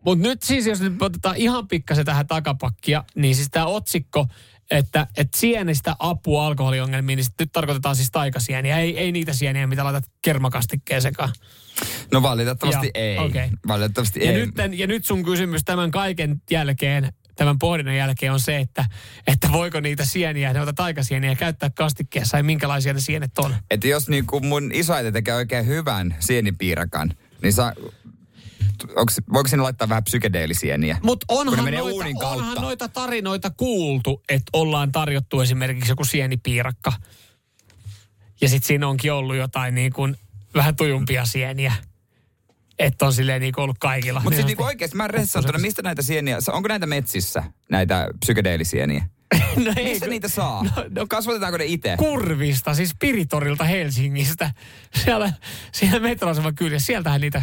[0.05, 4.27] Mutta nyt siis, jos nyt otetaan ihan pikkasen tähän takapakkia, niin siis tämä otsikko,
[4.71, 8.79] että, että sienistä apua alkoholiongelmiin, niin nyt tarkoitetaan siis taikasieniä.
[8.79, 11.33] Ei, ei niitä sieniä, mitä laitat kermakastikkeen sekaan.
[12.13, 13.19] No valitettavasti Joo, ei.
[13.19, 13.51] okei.
[13.69, 14.47] Valitettavasti Ja ei.
[14.47, 18.85] nyt, ja nyt sun kysymys tämän kaiken jälkeen, tämän pohdinnan jälkeen on se, että,
[19.27, 23.55] että voiko niitä sieniä, noita taikasieniä käyttää kastikkeessa ja minkälaisia ne sienet on.
[23.71, 27.11] Että jos niinku mun isoäiti tekee oikein hyvän sienipiirakan,
[27.43, 27.73] niin saa,
[28.97, 30.99] onks, voiko sinne laittaa vähän psykedeelisieniä?
[31.03, 36.93] Mutta onhan, noita, onhan noita tarinoita kuultu, että ollaan tarjottu esimerkiksi joku sienipiirakka.
[38.41, 40.17] Ja sitten siinä onkin ollut jotain niin kuin
[40.55, 41.73] vähän tujumpia sieniä.
[42.79, 44.21] Että on silleen niin ollut kaikilla.
[44.21, 49.05] Mutta siis niinku oikeesti mä ressattuna, mistä näitä sieniä, onko näitä metsissä, näitä psykedeelisieniä?
[49.65, 50.63] no ei, Mistä kun- niitä saa?
[50.63, 51.97] No, No, Kasvatetaanko ne itse?
[51.97, 54.51] Kurvista, siis Piritorilta Helsingistä.
[55.05, 55.33] Siellä,
[55.73, 57.43] siellä metroaseman kyljessä, sieltähän niitä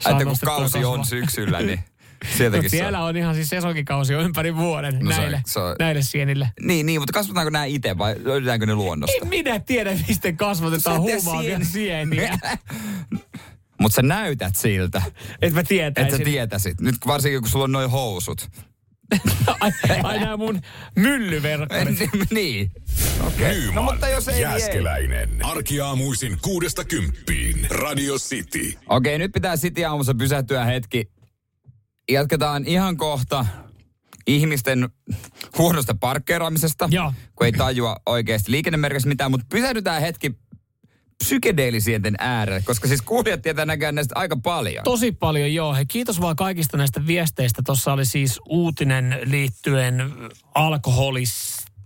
[0.00, 1.80] saa Että kun kausi on syksyllä, niin
[2.36, 3.04] sieltäkin siellä saa.
[3.06, 6.48] on ihan siis sesonkikausi on ympäri vuoden No se- näille, se on- näille sienille.
[6.60, 9.16] Niin, niin, mutta kasvatetaanko nämä itse vai löydetäänkö ne luonnosta?
[9.22, 12.38] En minä tiedä, mistä kasvatetaan et huumaavia sien- sieniä.
[13.80, 15.02] Mutta sä näytät siltä,
[15.42, 16.18] Et mä että tietäisin.
[16.18, 16.80] sä tietäisit.
[16.80, 18.48] Nyt varsinkin kun sulla on noin housut.
[19.60, 19.70] ai,
[20.02, 20.60] ai nämä mun
[20.96, 21.98] myllyverkkarit.
[22.30, 22.70] niin.
[23.26, 23.60] Okei.
[23.60, 24.52] Nyman, No mutta jos ei, niin ei.
[24.52, 25.28] Jääskeläinen.
[25.44, 27.66] Arkiaamuisin kuudesta kymppiin.
[27.70, 28.72] Radio City.
[28.88, 31.10] Okei, nyt pitää City aamussa pysähtyä hetki.
[32.10, 33.46] Jatketaan ihan kohta
[34.26, 34.88] ihmisten
[35.58, 37.12] huonosta parkkeeraamisesta, Joo.
[37.36, 40.34] kun ei tajua oikeasti liikennemerkissä mitään, mutta pysähdytään hetki
[41.24, 44.84] psykedeelisienten äärelle, koska siis kuulijat tietää näköjään näistä aika paljon.
[44.84, 45.74] Tosi paljon, joo.
[45.74, 47.62] He, kiitos vaan kaikista näistä viesteistä.
[47.66, 50.12] Tuossa oli siis uutinen liittyen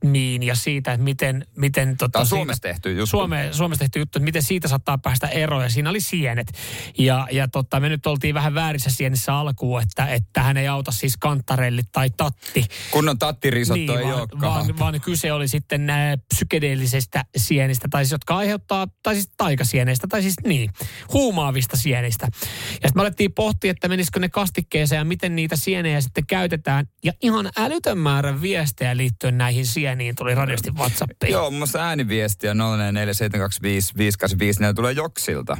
[0.03, 1.46] alkoholismiin ja siitä, että miten...
[1.57, 3.07] miten tota, Tämä on siitä- Suomessa tehty juttu.
[3.07, 5.62] Suome, Suomessa tehty juttu, että miten siitä saattaa päästä eroon.
[5.62, 6.53] Ja siinä oli sienet.
[6.98, 10.92] Ja, ja tota, me nyt oltiin vähän väärissä sienissä alkuun, että, että hän ei auta
[10.92, 12.64] siis kantarelli tai tatti.
[12.90, 14.40] Kunnon tattirisotto ei vaan, olekaan.
[14.40, 20.07] vaan, vaan kyse oli sitten äh, psykedeellisistä sienistä, tai siis jotka aiheuttaa, tai siis taikasieneistä,
[20.09, 20.70] tai siis niin,
[21.12, 22.26] huumaavista sienistä.
[22.26, 22.30] Ja
[22.72, 26.86] sitten me alettiin pohtia, että menisikö ne kastikkeeseen ja miten niitä sienejä sitten käytetään.
[27.05, 31.32] Ja ihan älytön määrä viestejä liittyen näihin sieniin tuli radiosti WhatsAppiin.
[31.32, 35.57] Joo, muun muassa ääniviestiä 04725 tulee Joksilta.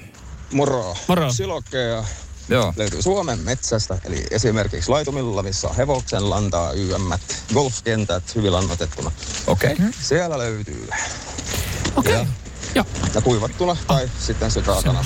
[0.53, 0.97] Moro.
[1.09, 1.33] Moro.
[1.33, 2.05] Silokkeja
[2.49, 2.73] Joo.
[2.77, 7.13] löytyy Suomen metsästä, eli esimerkiksi laitumilla, missä on hevoksen lantaa, YM,
[7.55, 9.11] golfkentät hyvin lannoitettuna.
[9.47, 9.73] Okei.
[9.73, 9.87] Okay.
[10.01, 10.89] Siellä löytyy.
[11.97, 12.13] Okei.
[12.13, 12.27] Ja,
[12.75, 12.85] Joo.
[13.15, 15.05] ja kuivattuna tai sitten sekaatana.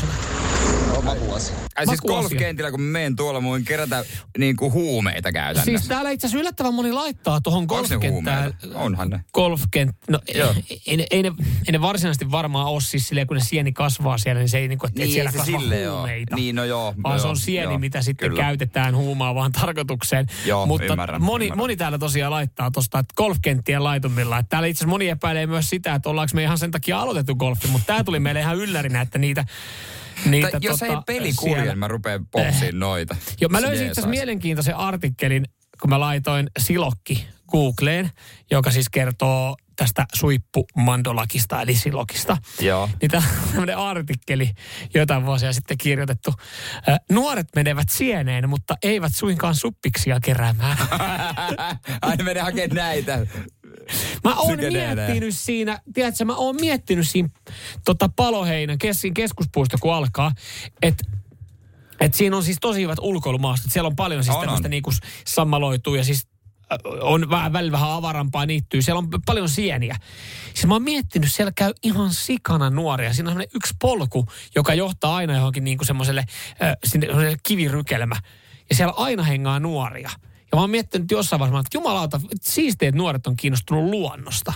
[0.88, 1.56] No, makuasia.
[1.76, 4.04] Ai siis golfkentillä, kun menen tuolla, mä voin kerätä
[4.38, 5.64] niin kuin huumeita käytännössä.
[5.78, 8.54] Siis täällä itse asiassa yllättävän moni laittaa tuohon golfkenttään.
[8.74, 9.20] Onhan ne.
[9.34, 10.54] Golfkent, no Joo.
[10.86, 11.32] ei, ne, ei, ne,
[11.66, 14.68] ei ne varsinaisesti varmaan ole siis silleen, kun ne sieni kasvaa siellä, niin se ei
[14.68, 15.52] niinku, että Niin, siellä ei se
[15.86, 15.90] oo.
[15.92, 16.36] huumeita.
[16.36, 18.42] Niin, no joo, Vaan se joo, on sieni, joo, mitä sitten kyllä.
[18.42, 20.26] käytetään huumaavaan tarkoitukseen.
[20.46, 21.58] Joo, Mutta ymmärrän, moni, ymmärrän.
[21.58, 24.38] moni täällä tosiaan laittaa tuosta, että golfkenttien laitumilla.
[24.38, 27.34] Että täällä itse asiassa moni epäilee myös sitä, että ollaanko me ihan sen takia aloitettu
[27.54, 29.44] golfi, mutta tämä tuli meille ihan yllärinä, että niitä,
[30.26, 33.16] niitä Tai jos tota, ei peli kulje, niin mä rupean popsiin noita.
[33.40, 35.44] Joo, mä löysin itse mielenkiintoisen artikkelin,
[35.80, 38.10] kun mä laitoin Silokki Googleen,
[38.50, 42.36] joka siis kertoo tästä suippumandolakista, eli silokista.
[42.60, 42.90] Joo.
[43.00, 44.50] Niin tämä on tämmöinen artikkeli
[44.94, 46.34] jotain vuosia sitten kirjoitettu.
[47.12, 50.78] Nuoret menevät sieneen, mutta eivät suinkaan suppiksia keräämään.
[52.02, 53.26] Aina menee hakemaan näitä.
[54.24, 57.28] Mä oon miettinyt siinä, tiedätkö, mä oon miettinyt siinä
[57.84, 60.32] tota Paloheinän kessin keskuspuisto, kun alkaa,
[60.82, 61.04] että
[62.00, 63.72] et siinä on siis tosi hyvät ulkoilumaastot.
[63.72, 64.90] Siellä on paljon siis On, tämmöistä niinku
[65.26, 66.26] sammaloitua ja siis
[66.72, 68.82] äh, on vähän, välillä vähän avarampaa niittyy.
[68.82, 69.96] Siellä on paljon sieniä.
[70.54, 73.12] Siis mä oon miettinyt, siellä käy ihan sikana nuoria.
[73.14, 76.24] Siinä on semmoinen yksi polku, joka johtaa aina johonkin niinku semmoiselle
[76.62, 78.16] äh, kivirykelmä.
[78.68, 80.10] Ja siellä aina hengaa nuoria.
[80.54, 84.52] Ja mä oon miettinyt jossain vaiheessa, että jumalauta, siistiä, että nuoret on kiinnostunut luonnosta.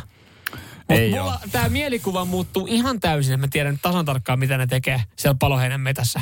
[0.89, 5.37] Mutta tämä mielikuva muuttuu ihan täysin, että mä tiedän tasan tarkkaan, mitä ne tekee siellä
[5.41, 6.21] paloheinän metässä.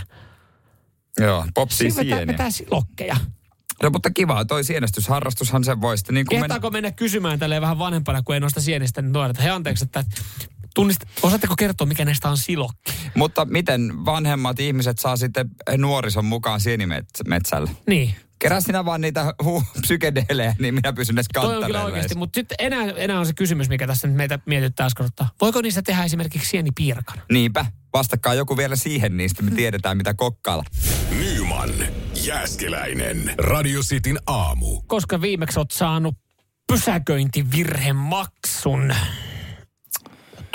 [1.20, 2.27] Joo, popsii sieniä.
[2.27, 3.16] vetää silokkeja.
[3.83, 6.70] No mutta kiva, toi sienestysharrastushan se voi sitten niin mennä...
[6.70, 9.39] Mennä kysymään tälleen vähän vanhempana, kun ei noista sienistä niin nuoret?
[9.39, 10.05] Hei anteeksi, että
[10.74, 12.93] tunnist, osaatteko kertoa, mikä näistä on silokki?
[13.14, 17.70] Mutta miten vanhemmat ihmiset saa sitten nuorison mukaan sienimetsälle?
[17.87, 18.14] Niin.
[18.39, 22.37] Kerää sinä vaan niitä hu- psykedeelejä, niin minä pysyn edes Toi on kyllä oikeasti, mutta
[22.37, 25.30] sitten enää, enää on se kysymys, mikä tässä nyt meitä mietittää askarruttaa.
[25.41, 27.18] Voiko niistä tehdä esimerkiksi sienipiirakan?
[27.32, 30.64] Niinpä, vastakkaa joku vielä siihen, niin sitten me tiedetään mitä kokkailla.
[31.18, 31.70] Nyman,
[32.24, 33.34] Jääskeläinen.
[33.39, 34.82] Radio Cityn aamu.
[34.87, 36.14] Koska viimeksi oot saanut
[36.72, 38.95] pysäköintivirhemaksun.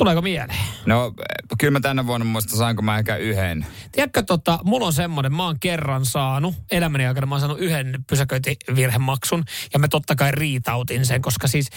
[0.01, 0.59] Tuleeko mieleen?
[0.85, 1.13] No,
[1.57, 3.65] kyllä mä tänä vuonna muista saanko mä ehkä yhden.
[3.91, 8.05] Tiedätkö, tota, mulla on semmoinen, mä oon kerran saanut, elämäni aikana mä oon saanut yhden
[8.09, 9.43] pysäköintivirhemaksun,
[9.73, 11.69] ja mä totta kai riitautin sen, koska siis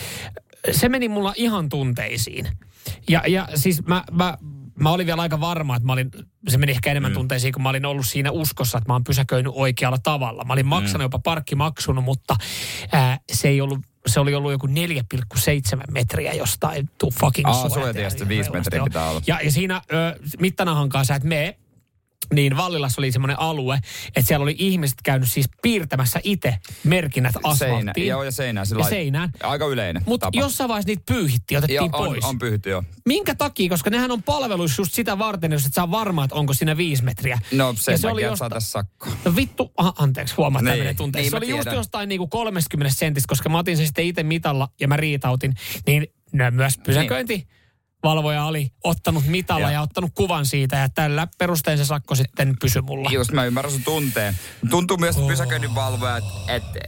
[0.70, 2.48] se meni mulla ihan tunteisiin.
[3.08, 4.38] Ja, ja siis mä, mä,
[4.80, 6.10] mä olin vielä aika varma, että mä olin,
[6.48, 7.14] se meni ehkä enemmän mm.
[7.14, 10.44] tunteisiin, kun mä olin ollut siinä uskossa, että mä oon pysäköinyt oikealla tavalla.
[10.44, 11.04] Mä olin maksanut mm.
[11.04, 12.36] jopa parkkimaksun, mutta
[12.92, 14.72] ää, se ei ollut se oli ollut joku 4,7
[15.90, 17.54] metriä jostain tu fucking Aa,
[18.28, 18.84] viisi reunasta, metriä joo.
[18.84, 19.20] pitää olla.
[19.26, 21.56] Ja, ja siinä ö, mittanahan sä et mene,
[22.32, 23.76] niin Vallilassa oli semmoinen alue,
[24.08, 26.54] että siellä oli ihmiset käynyt siis piirtämässä itse
[26.84, 28.06] merkinnät Seinä, asfalttiin.
[28.06, 28.66] joo, ja seinään.
[28.66, 29.30] se Ja seinään.
[29.42, 32.24] Aika yleinen Mutta jossain vaiheessa niitä pyyhittiin, otettiin Joo, on, pois.
[32.24, 32.82] on pyhty, joo.
[33.06, 33.68] Minkä takia?
[33.68, 37.04] Koska nehän on palveluissa just sitä varten, jos et saa varmaa, että onko siinä viisi
[37.04, 37.38] metriä.
[37.52, 39.12] No sen Ja takia, oli josta- saa tässä sakkoa.
[39.24, 41.22] No vittu, aha, anteeksi, huomaa, Niin, niin, tunteessa.
[41.24, 41.78] niin se oli just tiedän.
[41.78, 45.54] jostain niinku 30 sentistä, koska mä otin sen sitten itse mitalla ja mä riitautin.
[45.86, 46.06] Niin
[46.50, 47.46] myös pysäköinti.
[48.04, 49.70] Valvoja oli ottanut mitalla Joo.
[49.70, 49.82] ja.
[49.82, 53.10] ottanut kuvan siitä ja tällä perustein se sakko sitten pysy mulla.
[53.12, 54.36] Just mä ymmärrän sun tunteen.
[54.70, 55.28] Tuntuu myös oh.
[55.28, 56.80] pysäköinninvalvojat, että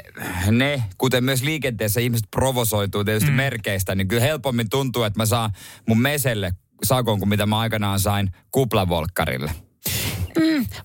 [0.51, 3.37] ne, kuten myös liikenteessä ihmiset provosoituu tietysti mm.
[3.37, 5.51] merkeistä, niin kyllä helpommin tuntuu, että mä saan
[5.89, 6.53] mun meselle
[6.85, 9.51] sakon kuin mitä mä aikanaan sain kuplavolkkarille.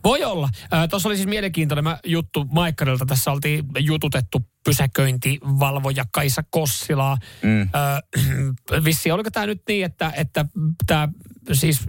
[0.04, 0.50] Voi olla.
[0.74, 3.06] Äh, Tuossa oli siis mielenkiintoinen mä juttu Maikkarilta.
[3.06, 7.18] Tässä oltiin jututettu pysäköintivalvoja Kaisa Kossilaa.
[7.42, 7.62] Mm.
[7.62, 10.46] Äh, vissi, oliko tämä nyt niin, että, että
[10.88, 11.10] tämä
[11.52, 11.80] siis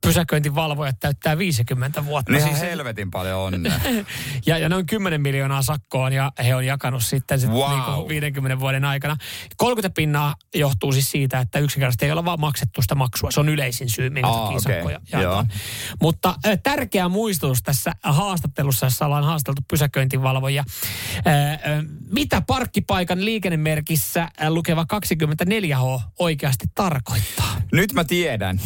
[0.00, 2.36] pysäköintivalvojat täyttää 50 vuotta?
[2.36, 3.80] Ihan siis, helvetin paljon onnea.
[4.46, 7.70] ja, ja noin 10 miljoonaa sakkoon ja he on jakanut sitten sit Wow.
[7.70, 9.16] niinku 50 vuoden aikana.
[9.56, 13.30] 30 pinnaa johtuu siis siitä, että yksinkertaisesti ei ole vaan maksettu sitä maksua.
[13.30, 14.74] Se on yleisin syy, minkä Aa, takia okei.
[14.74, 15.48] sakkoja jaetaan.
[16.02, 20.64] Mutta äh, tärkeä muistutus tässä haastattelussa, jossa ollaan haasteltu pysäköintivalvoja.
[21.26, 21.58] Äh, äh,
[22.12, 27.60] mitä parkkipaikan liikennemerkissä äh, lukeva 24H oikeasti tarkoittaa?
[27.72, 28.60] Nyt mä tiedän.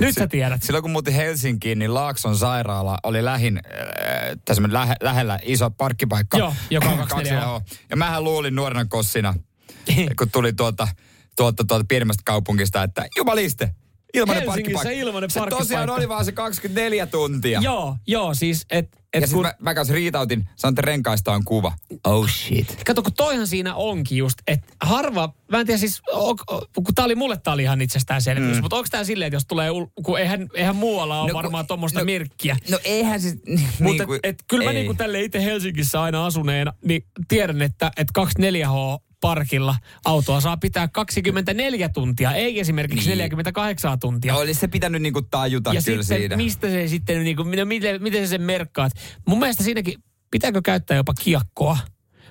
[0.00, 0.62] Nyt sä tiedät.
[0.74, 6.38] Silloin kun muutin Helsinkiin, niin Laakson sairaala oli lähin, äh, tässä lähe, lähellä iso parkkipaikka.
[6.38, 7.62] Joo, joka on 24H.
[7.90, 9.34] Ja mähän luulin nuorena kossina,
[10.18, 10.88] kun tuli tuolta,
[11.36, 13.74] tuolta, tuolta pienemmästä kaupungista, että jumaliste,
[14.14, 17.60] ilmanen Helsingissä ilmanen Se tosiaan oli vaan se 24 tuntia.
[17.62, 21.44] Joo, joo, siis et, et ja sitten mä, mä kanssa riitautin, sanoin, että renkaista on
[21.44, 21.72] kuva.
[22.04, 22.82] Oh shit.
[22.86, 26.36] Kato, kun toihan siinä onkin just, että harva, mä en tiedä siis, o, o,
[26.74, 28.62] kun tää oli mulle tää oli ihan itsestäänselvyys, mm.
[28.62, 31.42] mutta onko tää silleen, että jos tulee, ul- kun eihän, eihän muualla ole No kun-
[31.42, 32.56] varmaan tuommoista no- merkkiä.
[32.70, 33.34] No eihän siis...
[33.46, 37.04] Niin, Mutta niin kuin- et, et, kyllä mä niinku tälle itse Helsingissä aina asuneena, niin
[37.28, 43.18] tiedän, että et 24H parkilla autoa saa pitää 24 tuntia, ei esimerkiksi Niin.
[43.18, 44.34] 48 tuntia.
[44.36, 46.36] Olisi se pitänyt niinku tajuta ja kyllä sitten, siinä.
[46.36, 48.92] mistä se sitten, niin kuin, miten, miten sä sen merkkaat?
[49.26, 49.94] Mun mielestä siinäkin,
[50.30, 51.78] pitääkö käyttää jopa kiekkoa?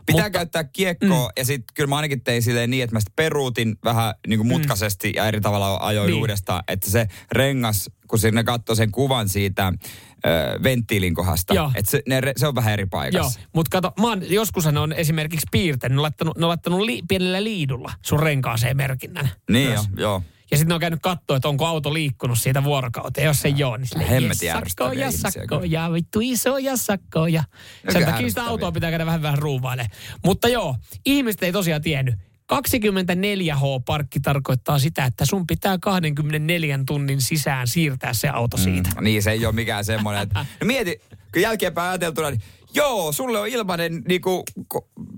[0.05, 1.33] Pitää Mutta, käyttää kiekkoa mm.
[1.37, 4.47] ja sitten kyllä mä ainakin tein silleen niin, että mä sit peruutin vähän niin kuin
[4.47, 5.13] mutkaisesti mm.
[5.15, 6.19] ja eri tavalla ajoin Niin.
[6.19, 6.63] uudestaan.
[6.67, 9.73] Että se rengas, kun sinne katsoi sen kuvan siitä
[10.25, 10.29] ö,
[10.63, 11.71] venttiilin kohdasta, Joo.
[11.75, 13.39] että se, ne, se on vähän eri Joo, paikassa.
[13.55, 16.81] mutta kato, mä oon, joskus ne on esimerkiksi piirtänyt, ne on laittanut, ne on laittanut
[16.81, 19.29] li, pienellä liidulla sun renkaaseen merkinnän.
[19.51, 20.23] Niin jo, joo.
[20.53, 23.25] Ja sitten ne on käynyt katsoa, että onko auto liikkunut siitä vuorokauteen.
[23.25, 27.43] Jos ei ole, niin silleen, Hemmetin ärsyttäviä sakkoja, vittu isoja sakkoja.
[27.89, 29.91] Sen takia sitä autoa pitää käydä vähän vähän ruuvailemaan.
[30.25, 30.75] Mutta joo,
[31.05, 32.15] ihmiset ei tosiaan tiennyt.
[32.53, 38.89] 24H-parkki tarkoittaa sitä, että sun pitää 24 tunnin sisään siirtää se auto siitä.
[38.89, 41.01] Mm, niin se ei ole mikään semmoinen, että no mieti,
[41.33, 42.41] kun jälkeenpäin ajateltuna, niin
[42.73, 44.43] joo, sulle on ilmainen niinku,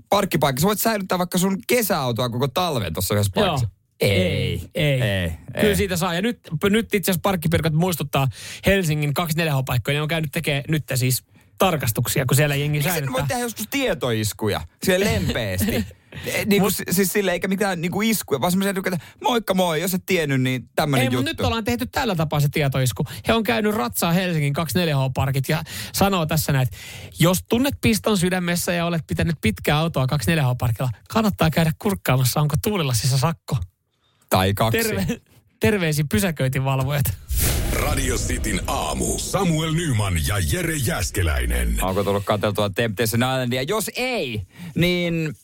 [0.08, 0.60] parkkipaikka.
[0.60, 3.68] Sä voit säilyttää vaikka sun kesäautoa koko talven tuossa yhdessä paikassa.
[4.00, 5.02] Ei, ei.
[5.02, 5.76] ei, Kyllä ei.
[5.76, 6.14] siitä saa.
[6.14, 6.40] Ja nyt,
[6.70, 8.28] nyt itse asiassa parkkipirkat muistuttaa
[8.66, 9.94] Helsingin 24H-paikkoja.
[9.94, 11.24] Ne on käynyt tekemään nyt siis
[11.58, 14.60] tarkastuksia, kun siellä jengi Miksi voi tehdä joskus tietoiskuja?
[14.82, 15.84] Siellä lempeästi.
[16.26, 19.80] Eh, niin kuin, siis sille eikä mitään niin kuin iskuja, vaan semmoisia, että moikka moi,
[19.80, 21.18] jos et tiennyt, niin tämmöinen Ei, juttu.
[21.18, 23.04] mutta nyt ollaan tehty tällä tapaa se tietoisku.
[23.28, 26.76] He on käynyt ratsaa Helsingin 24H-parkit ja sanoo tässä näin, että
[27.18, 33.18] jos tunnet piston sydämessä ja olet pitänyt pitkää autoa 24H-parkilla, kannattaa käydä kurkkaamassa, onko tuulilassissa
[33.18, 33.56] sakko.
[34.28, 34.78] Tai kaksi.
[34.78, 35.20] Terve,
[35.60, 37.04] terveisin pysäköintivalvojat.
[37.72, 39.18] Radio Cityn aamu.
[39.18, 41.78] Samuel Nyman ja Jere Jäskeläinen.
[41.82, 43.62] Onko tullut katseltua Temptation Islandia?
[43.62, 44.42] Jos ei,
[44.74, 45.36] niin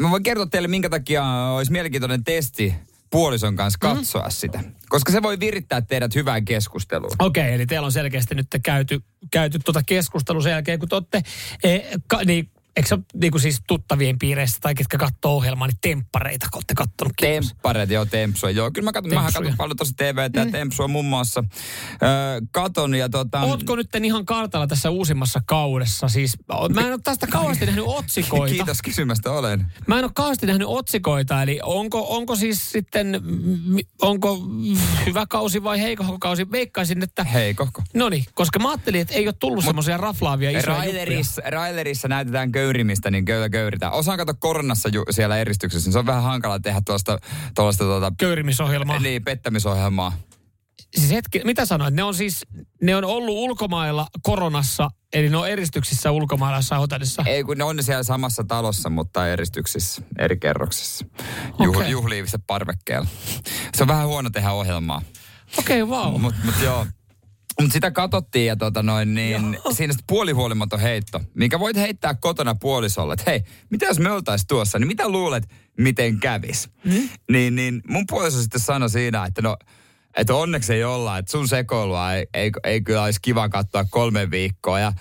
[0.00, 1.24] mä voin kertoa teille, minkä takia
[1.56, 2.74] olisi mielenkiintoinen testi
[3.10, 4.30] puolison kanssa katsoa mm.
[4.30, 4.64] sitä.
[4.88, 7.12] Koska se voi virittää teidät hyvään keskusteluun.
[7.18, 9.00] Okei, okay, eli teillä on selkeästi nyt käyty,
[9.30, 11.22] käyty tuota keskustelua sen jälkeen, kun te olette,
[11.64, 15.68] eh, ka, niin, eikö se ole niin kuin siis tuttavien piireissä tai ketkä katsoo ohjelmaa,
[15.68, 18.50] niin temppareita, kun olette kattonut Temppareet, joo, tempsua.
[18.50, 19.42] Joo, kyllä mä katson, mähän Tempsuja.
[19.42, 21.44] katson paljon tosi TVtä ja tempsua muun muassa.
[22.02, 22.08] Öö,
[22.50, 23.40] katon ja tota...
[23.40, 26.08] Ootko nyt ihan kartalla tässä uusimmassa kaudessa?
[26.08, 26.36] Siis,
[26.74, 28.54] mä en ole tästä kauheasti nähnyt otsikoita.
[28.54, 29.66] Kiitos kysymästä, olen.
[29.86, 34.38] Mä en ole kauheasti nähnyt otsikoita, eli onko, onko siis sitten, mm, onko
[35.06, 36.50] hyvä kausi vai heikohko kausi?
[36.50, 37.24] Veikkaisin, että...
[37.24, 37.82] Heikohko.
[37.94, 40.76] No niin, koska mä ajattelin, että ei ole tullut semmoisia raflaavia isoja.
[40.76, 43.92] Railerissa, Railerissa näytetään köyrimistä, niin köyllä köyritään.
[43.92, 47.18] Osaan kato koronassa ju, siellä eristyksessä, niin se on vähän hankala tehdä tuosta,
[47.54, 48.98] tuollaista tuota, Köyrimisohjelmaa.
[48.98, 50.12] niin, pettämisohjelmaa.
[50.96, 51.94] Siis hetki, mitä sanoit?
[51.94, 52.46] Ne on siis,
[52.82, 57.22] ne on ollut ulkomailla koronassa, eli ne on eristyksissä ulkomailla jossain hotellissa.
[57.26, 61.06] Ei kun ne on siellä samassa talossa, mutta eristyksissä, eri kerroksissa.
[61.62, 61.90] Juh, Okei.
[61.90, 63.08] Juhliivissa parvekkeella.
[63.76, 65.02] Se on vähän huono tehdä ohjelmaa.
[65.58, 66.20] Okei, okay, wow.
[66.20, 66.86] Mutta mut joo.
[67.60, 72.54] Mutta sitä katsottiin ja tota noin, niin siinä sitten puolihuolimaton heitto, minkä voit heittää kotona
[72.54, 75.48] puolisolle, että hei, mitä jos me oltais tuossa, niin mitä luulet,
[75.78, 76.68] miten kävis?
[76.84, 77.08] Mm?
[77.30, 79.56] Niin, niin mun puoliso sitten sanoi siinä, että no,
[80.16, 84.30] että onneksi ei olla, että sun sekoilua ei, ei, ei kyllä olisi kiva katsoa kolme
[84.30, 84.80] viikkoa.
[84.80, 84.92] Ja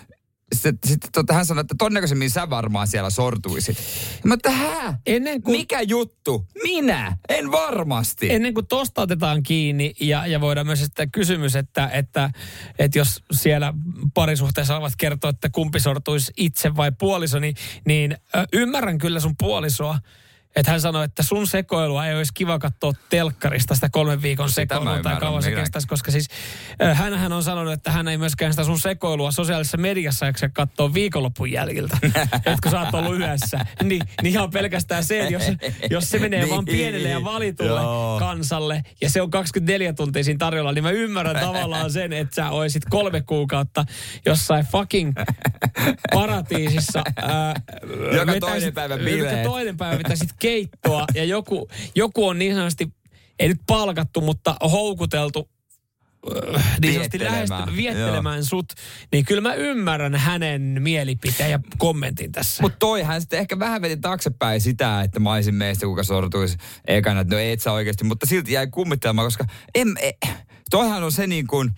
[0.56, 3.78] sitten, sitten tota, hän sanoi, että todennäköisemmin sä varmaan siellä sortuisit.
[4.24, 4.94] Mä, että hä?
[5.06, 6.48] Ennen kuin, Mikä juttu?
[6.64, 7.18] Minä?
[7.30, 8.34] En varmasti.
[8.34, 12.30] ennen kuin tosta otetaan kiinni ja, ja voidaan myös esittää kysymys, että, että,
[12.80, 13.74] että jos siellä
[14.14, 17.56] parisuhteessa ovat kertoa, että kumpi sortuisi itse vai puoliso, niin,
[17.88, 18.18] niin
[18.54, 20.00] ymmärrän kyllä sun puolisoa.
[20.56, 25.00] Että hän sanoi, että sun sekoilua ei olisi kiva katsoa telkkarista sitä kolmen viikon sekoilua
[25.04, 26.28] tai kauan se kestäisi, koska siis
[26.94, 31.52] hänhän on sanonut, että hän ei myöskään sitä sun sekoilua sosiaalisessa mediassa jaksa katsoa viikonlopun
[31.52, 31.98] jäljiltä.
[32.36, 35.44] että kun sä oot ollut yössä, niin, niin ihan pelkästään se, että jos,
[35.90, 36.78] jos se menee vaan Niin.
[36.78, 38.20] pienelle ja valitulle Joo.
[38.20, 42.50] kansalle ja se on 24 tuntia siinä tarjolla, niin mä ymmärrän tavallaan sen, että sä
[42.50, 43.86] oisit kolme kuukautta
[44.26, 45.14] jossain fucking
[46.14, 47.04] paratiisissa.
[47.22, 47.54] Ää,
[48.18, 49.44] Joka vetäisit- toinen päivä Joka bileet.
[49.44, 52.88] toinen päivä vetäisit keittoa ja joku, joku on niin sanotusti,
[53.40, 55.50] ei nyt palkattu, mutta houkuteltu
[56.56, 57.50] äh, niin sanotusti Viettelemään.
[57.50, 58.74] lähesty, viettelemään sut,
[59.12, 62.64] niin kyllä mä ymmärrän hänen mielipiteen ja kommentin tässä.
[62.64, 67.20] Mutta toihan sitten ehkä vähän veti taaksepäin sitä, että mä olisin meistä, kuka sortuisi ekana,
[67.20, 70.12] että no et sä oikeasti, mutta silti jäi kummittelemaan, koska en, e,
[70.70, 71.72] toihan on se niin kuin,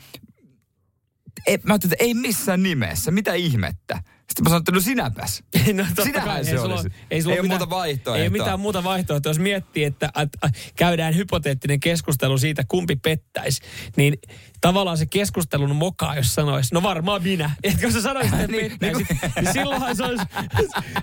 [1.48, 4.04] ei, mä ajattelin, että ei missään nimessä, mitä ihmettä.
[4.30, 5.44] Sitten mä sanoin, että no sinäpäs.
[5.74, 6.90] No Sinähän kai, se ei olisi.
[7.12, 8.18] Ei sulla ole mitään- muuta vaihtoehtoa.
[8.18, 9.30] Ei ole mitään muuta vaihtoehtoa.
[9.30, 13.62] Jos miettii, että, että käydään hypoteettinen keskustelu siitä, kumpi pettäisi,
[13.98, 14.18] niin
[14.62, 17.52] tavallaan se keskustelun mokaa, jos sanoisi, no varmaan minä.
[17.64, 19.08] Että jos sä sanoisit, että Niin, pettäisit,
[19.42, 20.24] niin silloinhan se olisi,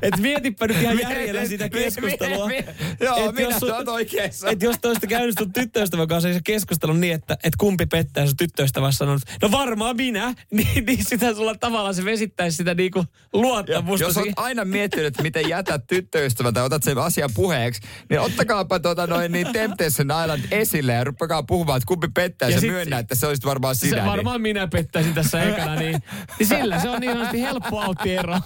[0.03, 2.47] että mietipä nyt ihan järjellä sitä keskustelua.
[2.47, 4.51] Mi- mi- Joo, Et minä jos sun- olet oikeassa.
[4.51, 8.37] Että jos toista käynyt sun tyttöystävän kanssa se keskustelu niin, että, että kumpi pettää sun
[8.37, 14.07] tyttöystävä sanonut, no varmaan minä, niin, niin sitä sulla tavallaan se vesittäisi sitä niinku luottamusta.
[14.07, 17.81] Jos olet aina miettinyt, että miten jätät tyttöystävän tai otat sen asian puheeksi,
[18.11, 22.61] niin ottakaapa tuota noin niin Temptation Island esille ja rupekaa puhumaan, että kumpi pettää ja,
[22.61, 23.97] se myönnä, että se olisit varmaan sinä.
[24.03, 26.03] Se varmaan minä pettäisin tässä ekana, niin,
[26.39, 28.41] niin sillä se on niin sanotusti helppo autti ero.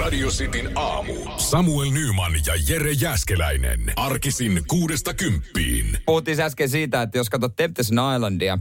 [0.00, 1.12] Radio Cityn aamu.
[1.36, 3.92] Samuel Nyman ja Jere Jäskeläinen.
[3.96, 5.98] Arkisin kuudesta kymppiin.
[6.06, 8.58] Puhuttiin äsken siitä, että jos katsot Temptation Islandia,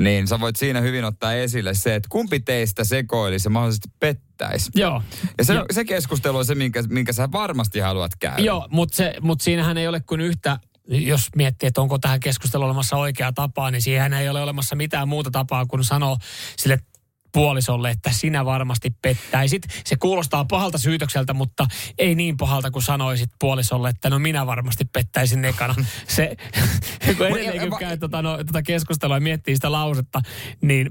[0.00, 4.70] niin sä voit siinä hyvin ottaa esille se, että kumpi teistä sekoilisi ja mahdollisesti pettäisi.
[4.74, 5.02] Joo.
[5.38, 8.42] Ja se, Ja- se keskustelu on se, minkä, minkä sä varmasti haluat käydä.
[8.42, 10.58] Joo, mutta mut siinähän ei ole kuin yhtä,
[10.88, 15.08] jos miettii, että onko tähän keskusteluun olemassa oikea tapa, niin siihen ei ole olemassa mitään
[15.08, 16.16] muuta tapaa kuin sanoa
[16.56, 16.78] sille
[17.34, 19.62] puolisolle, että sinä varmasti pettäisit.
[19.84, 21.66] Se kuulostaa pahalta syytökseltä, mutta
[21.98, 25.74] ei niin pahalta kuin sanoisit puolisolle, että no minä varmasti pettäisin ekana.
[26.08, 26.36] Se,
[27.16, 30.20] kun edelleen kun käy tota, no, tota keskustelua ja miettii sitä lausetta,
[30.60, 30.90] niin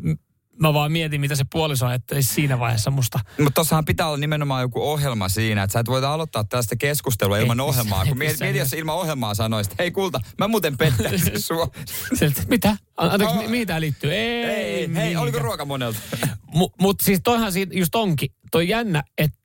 [0.62, 3.20] mä vaan mietin, mitä se puoliso ajattelisi siinä vaiheessa musta.
[3.40, 7.38] Mutta tossahan pitää olla nimenomaan joku ohjelma siinä, että sä et voi aloittaa tällaista keskustelua
[7.38, 8.00] ilman Et ohjelmaa.
[8.00, 11.68] missään- Kun mieti, mieti, jos ilman ohjelmaa sanoisit, hei kulta, mä muuten pettäisin sua.
[12.14, 12.78] Se, että mitä?
[12.98, 14.14] Anteeksi, mi- mihin liittyy?
[14.14, 16.00] Ei, Ei, hei, oliko ruoka monelta?
[16.56, 19.38] Mutta mut siis toihan siinä just onkin, toi jännä, että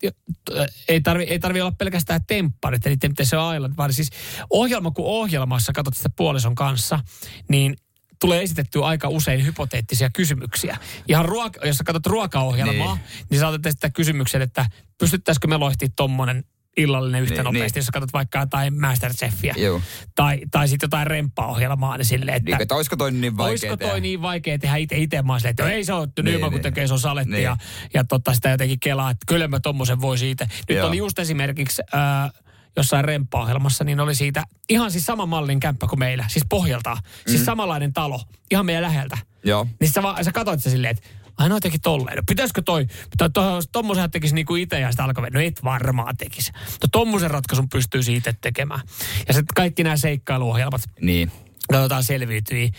[0.89, 4.11] ei tarvi, ei tarvi olla pelkästään tempparit, eli Temptation Island, vaan siis
[4.51, 7.01] ohjelma kuin ohjelmassa, katsot sitä puolison kanssa,
[7.49, 7.77] niin
[8.21, 10.77] tulee esitettyä aika usein hypoteettisia kysymyksiä.
[11.09, 14.67] Ihan ruoka, jos sä katsot ruokaohjelmaa, niin, niin saatat esittää kysymyksen, että
[14.99, 16.45] pystyttäisikö me loihtia tommonen
[16.77, 17.79] illallinen yhtä Niin, nopeasti, niin.
[17.81, 19.55] jos sä katsot vaikka jotain Masterchefia.
[19.57, 19.81] Joo.
[20.15, 22.51] Tai, tai sitten jotain remppaohjelmaa, niin silleen, että...
[22.51, 24.01] Niin, että olisiko toi niin vaikea Olisiko toi tehdä?
[24.01, 25.23] niin vaikea tehdä itse itse?
[25.23, 26.63] Mä silleen, että ei se ole Niin, niin, kun niin.
[26.63, 27.43] tekee, se on saletti Niin.
[27.45, 27.57] ja,
[27.95, 30.47] ja tota, sitä jotenkin kelaa, että kyllä mä tommosen voisi itse.
[30.69, 30.89] Nyt Joo.
[30.89, 32.31] oli just esimerkiksi äh,
[32.79, 36.99] jossain remppa-ohjelmassa, niin oli siitä ihan siis sama mallin kämppä kuin meillä, siis pohjaltaan.
[37.27, 38.21] Siis samanlainen talo,
[38.51, 39.19] ihan meidän läheltä.
[39.45, 39.67] Joo.
[39.81, 41.09] Niin sä, vaan, sä katsoit se silleen, että
[41.39, 42.17] aina jotenkin tolleen.
[42.17, 42.87] No pitäisikö toi,
[43.19, 46.53] to, to, tommosen tekisi niinku itse ja sitä alkoi, no et varmaan tekisi.
[46.55, 48.81] No tommosen ratkaisun pystyy siitä tekemään.
[49.29, 51.33] Ja sitten kaikki nämä seikkailuohjelmat, Niin.
[51.73, 52.71] katsotaan selviytyi.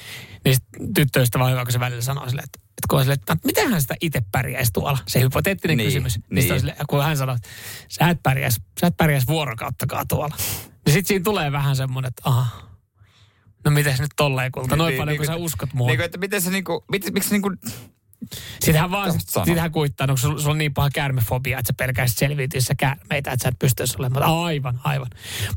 [0.45, 3.19] Niin sit tyttöystävä on hyvä, kun se välillä sanoo silleen, että, että kun on silleen,
[3.19, 4.97] että no, mitenhän sitä itse pärjäisi tuolla?
[5.07, 6.15] Se hypoteettinen Niin, kysymys.
[6.17, 6.25] Niin.
[6.29, 6.49] niin.
[6.49, 7.49] Niin silleen, kun hän sanoo, että
[7.87, 10.35] sä et pärjäisi, sä et pärjäisi vuorokauttakaan tuolla.
[10.85, 12.61] Niin sitten siinä tulee vähän semmoinen, että aha,
[13.65, 15.91] no miten nyt tolleen kulta, noin paljon kuin sä uskot muuhun.
[15.91, 17.49] Niin, että miten se niinku, mit, miksi niinku,
[18.59, 19.13] Sitähän vaan,
[19.45, 23.31] sitähän kuittaa, no, kun sulla, sulla on niin paha käärmefobia, että sä pelkäisit selviytyessä käärmeitä,
[23.31, 24.45] että sä et pystyisi olemaan.
[24.45, 25.07] Aivan, aivan.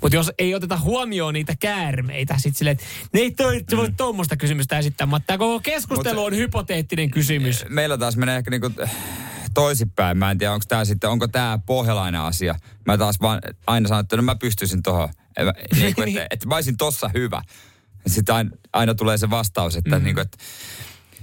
[0.03, 3.77] Mutta jos ei oteta huomioon niitä käärmeitä, sit silleen, että ne ei toi, mm.
[3.77, 7.65] voi tuommoista kysymystä esittää, mutta tämä koko keskustelu Mut on hypoteettinen kysymys.
[7.69, 8.71] meillä taas menee ehkä niinku
[9.55, 10.19] toisinpäin.
[10.19, 12.55] Mä en tiedä, onko tämä sitten, onko tämä pohjalainen asia.
[12.87, 15.09] Mä taas vaan aina sanon, että no mä pystyisin tohon.
[15.77, 17.43] Niin kuin, että, että mä olisin tossa hyvä.
[18.07, 20.05] Sitten aina, aina tulee se vastaus, että mm.
[20.05, 20.39] niin kuin, että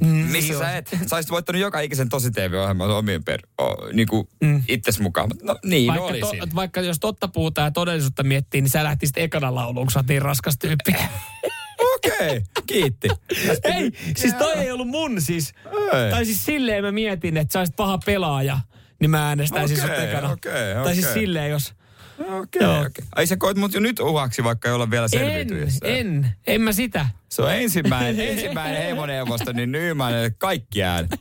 [0.08, 0.98] missä sä et?
[1.08, 4.64] Sä olisit voittanut joka ikisen tosi TV-ohjelman omien per, o, niin kuin mm.
[4.68, 5.30] itses mukaan.
[5.44, 6.40] No niin, Vaikka, olisin.
[6.40, 10.00] to, vaikka jos totta puhutaan ja todellisuutta miettii, niin sä lähtisit ekana lauluun, kun sä
[10.00, 10.92] oot niin raskas tyyppi.
[11.96, 13.08] Okei, okay, kiitti.
[13.64, 15.54] ei, siis toi ei ollut mun siis.
[15.94, 16.12] Ei.
[16.12, 18.60] Tai siis silleen mä mietin, että sä olisit paha pelaaja,
[19.00, 20.30] niin mä äänestäisin Okei, sut ekana.
[20.30, 21.74] okei, Tai siis silleen, jos...
[22.20, 22.80] Okei, Joo.
[22.82, 23.06] okei.
[23.16, 25.86] Ai sä koet mut jo nyt uhaksi, vaikka ei olla vielä En, selviytyessä.
[25.88, 27.06] en, en mä sitä.
[27.30, 31.12] Se on ensimmäinen, ensimmäinen hemoneuvosto, niin Nyman kaikki äänet.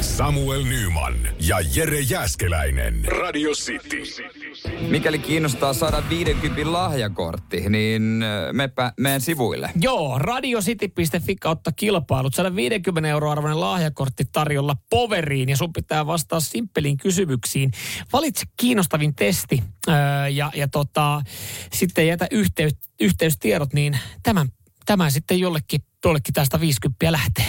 [0.00, 3.04] Samuel Nyman ja Jere Jäskeläinen.
[3.04, 4.02] Radio City.
[4.88, 9.70] Mikäli kiinnostaa saada 50 lahjakortti, niin äh, mepä meidän sivuille.
[9.80, 12.34] Joo, radiocity.fi kautta kilpailut.
[12.34, 17.70] 150 euroa arvoinen lahjakortti tarjolla poveriin ja sun pitää vastaa simppeliin kysymyksiin.
[18.12, 19.94] Valitse kiinnostavin testi öö,
[20.28, 21.22] ja, ja tota,
[21.72, 24.48] sitten jätä yhteys, yhteystiedot, niin tämän,
[24.86, 27.46] tämän sitten jollekin, jollekin tästä 50 lähtee.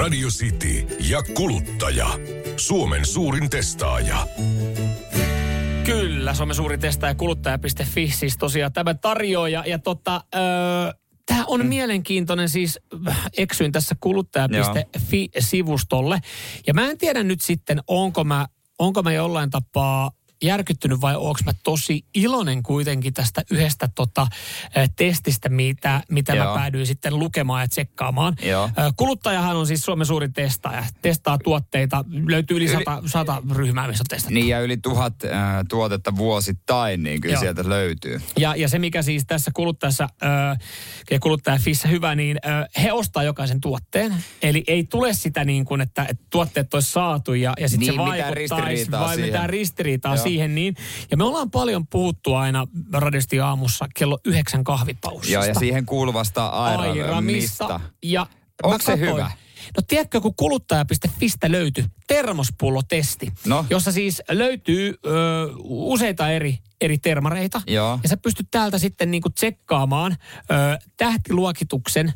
[0.00, 2.08] Radio City ja kuluttaja.
[2.56, 4.26] Suomen suurin testaaja.
[5.84, 9.48] Kyllä, Suomen suurin testaaja kuluttaja.fi siis tosiaan tämä tarjoaa.
[9.48, 10.42] Ja, ja tota, öö,
[11.26, 11.66] tämä on mm.
[11.66, 12.80] mielenkiintoinen siis,
[13.38, 16.20] eksyin tässä kuluttaja.fi-sivustolle.
[16.66, 18.46] Ja mä en tiedä nyt sitten, onko mä,
[18.78, 20.10] onko mä jollain tapaa
[20.44, 24.26] järkyttynyt vai onko mä tosi iloinen kuitenkin tästä yhdestä tota,
[24.96, 28.34] testistä, mitä, mitä mä päädyin sitten lukemaan ja tsekkaamaan.
[28.42, 28.70] Joo.
[28.96, 30.84] Kuluttajahan on siis Suomen suurin testaaja.
[31.02, 32.04] Testaa tuotteita.
[32.28, 34.34] Löytyy yli Yli- sata, sata ryhmää, missä on testattu.
[34.34, 35.30] Niin ja yli tuhat äh,
[35.68, 37.40] tuotetta vuosittain, niin kyllä Joo.
[37.40, 38.20] sieltä löytyy.
[38.38, 40.08] Ja, ja se, mikä siis tässä kuluttajassa
[41.10, 44.14] ja kuluttajafissä hyvä, niin ö, he ostaa jokaisen tuotteen.
[44.42, 47.92] Eli ei tule sitä niin kuin, että, että tuotteet olisi saatu ja, ja sitten Niin,
[47.94, 49.30] se vaikuttaisi, vai siihen.
[49.30, 50.24] mitään ristiriitaa Joo.
[50.34, 50.54] Siihen.
[50.54, 50.76] Niin.
[51.10, 55.32] Ja me ollaan paljon puhuttu aina radiosti aamussa kello yhdeksän kahvipaussista.
[55.32, 57.04] Joo, ja siihen kuuluvasta airamista.
[57.04, 57.80] Airamista.
[58.02, 58.26] Ja
[58.62, 59.30] Onko se katsoin- hyvä?
[59.76, 63.66] No tiedätkö, kun kuluttaja.fistä löytyi termospullotesti, No.
[63.70, 65.10] jossa siis löytyy ö,
[65.62, 67.62] useita eri, eri termareita.
[67.66, 67.98] Joo.
[68.02, 70.54] Ja sä pystyt täältä sitten niinku tsekkaamaan ö,
[70.96, 72.12] tähtiluokituksen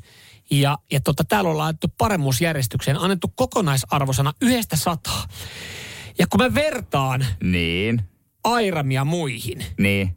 [0.50, 5.24] ja, ja tota, täällä on laitettu paremmuusjärjestykseen, annettu kokonaisarvosana yhdestä sataa.
[6.18, 8.02] Ja kun mä vertaan Niin,
[8.44, 10.16] Airamia muihin, niin.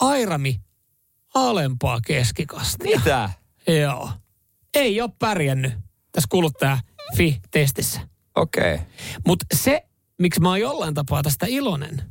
[0.00, 0.60] Airami
[1.34, 2.98] alempaa keskikastia.
[2.98, 3.30] Mitä?
[3.82, 4.10] Joo.
[4.74, 5.72] Ei ole pärjännyt
[6.12, 8.00] tässä kuluttaja-fi-testissä.
[8.36, 8.74] Okei.
[8.74, 8.86] Okay.
[9.26, 9.82] Mutta se,
[10.18, 12.02] miksi mä oon jollain tapaa tästä iloinen,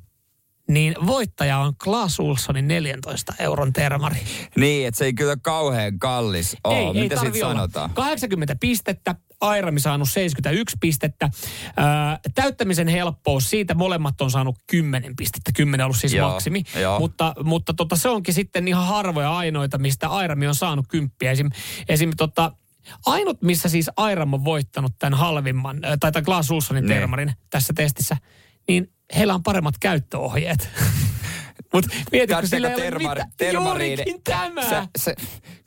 [0.68, 4.20] niin voittaja on Klaas Ulssonin 14 euron termari.
[4.56, 6.78] Niin, että se ei kyllä kauhean kallis ole.
[6.78, 7.90] ei, ei Mitä tarvi siitä sanotaan?
[7.94, 11.30] 80 pistettä, Airami saanut 71 pistettä.
[11.78, 15.52] Ää, täyttämisen helppous, siitä molemmat on saanut 10 pistettä.
[15.56, 16.64] 10 on ollut siis Joo, maksimi.
[16.82, 17.00] joo.
[17.00, 21.32] Mutta, mutta tota, se onkin sitten ihan harvoja ainoita, mistä Airami on saanut kymppiä.
[21.32, 21.50] Esim,
[21.90, 22.52] esim tota,
[23.06, 26.98] ainut, missä siis Airam on voittanut tämän halvimman, ää, tai tämän Glass Ulssonin Niin.
[26.98, 28.18] termarin tässä testissä,
[28.68, 30.70] niin heillä on paremmat käyttöohjeet.
[31.74, 33.32] Mutta mietitkö, sillä ei ole termar, mitään.
[33.38, 34.22] termariin?
[34.24, 34.70] Tämä.
[34.70, 35.16] Se, se,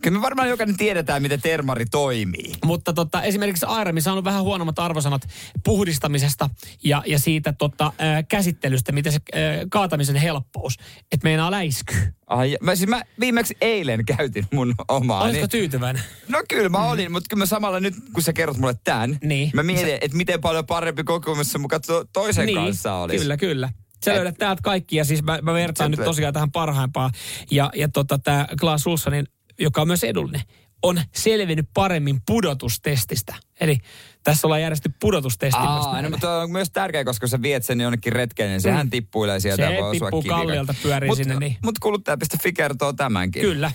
[0.03, 2.53] kyllä me varmaan jokainen tiedetään, miten termari toimii.
[2.65, 5.23] Mutta tota, esimerkiksi Airami on saanut vähän huonommat arvosanat
[5.65, 6.51] puhdistamisesta
[6.85, 9.41] ja, ja siitä tota, ää, käsittelystä, miten se ää,
[9.71, 10.77] kaatamisen helppous,
[11.13, 12.13] että meinaa läiskyy.
[12.27, 15.23] Ai, mä, siis mä viimeksi eilen käytin mun omaa.
[15.23, 16.03] Olisiko tyytyväinen?
[16.29, 19.51] No kyllä mä olin, mutta kyllä mä samalla nyt, kun sä kerrot mulle tämän, Niin.
[19.55, 23.19] mä mietin, että miten paljon parempi kokemus se mukaan to, toisen niin, kanssa olisi.
[23.19, 23.69] Kyllä, kyllä.
[24.05, 27.11] Sä Et- löydät täältä kaikki ja siis mä, mä vertaan nyt tosiaan tähän parhaimpaan.
[27.51, 29.27] Ja, ja tota, tämä Klaas Ulssonin,
[29.61, 30.43] joka on myös edullinen,
[30.83, 33.35] on selvinnyt paremmin pudotustestistä.
[33.61, 33.79] Eli
[34.25, 35.61] tässä ollaan järjestetty pudotustesti.
[35.61, 36.11] myös Aa, no, näille.
[36.11, 38.91] mutta on myös tärkeä, koska sä viet sen jonnekin retkeen, niin sehän Mm.
[38.91, 41.57] tippuilee sieltä Se ja voi tippuu kalliolta, pyörii mut, sinne, niin.
[41.65, 43.43] Mutta kuluttaja.fi kertoo tämänkin.
[43.43, 43.73] Kyllä.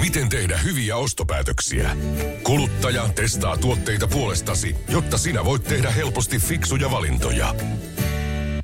[0.00, 1.96] Miten tehdä hyviä ostopäätöksiä?
[2.42, 7.54] Kuluttaja testaa tuotteita puolestasi, jotta sinä voit tehdä helposti fiksuja valintoja.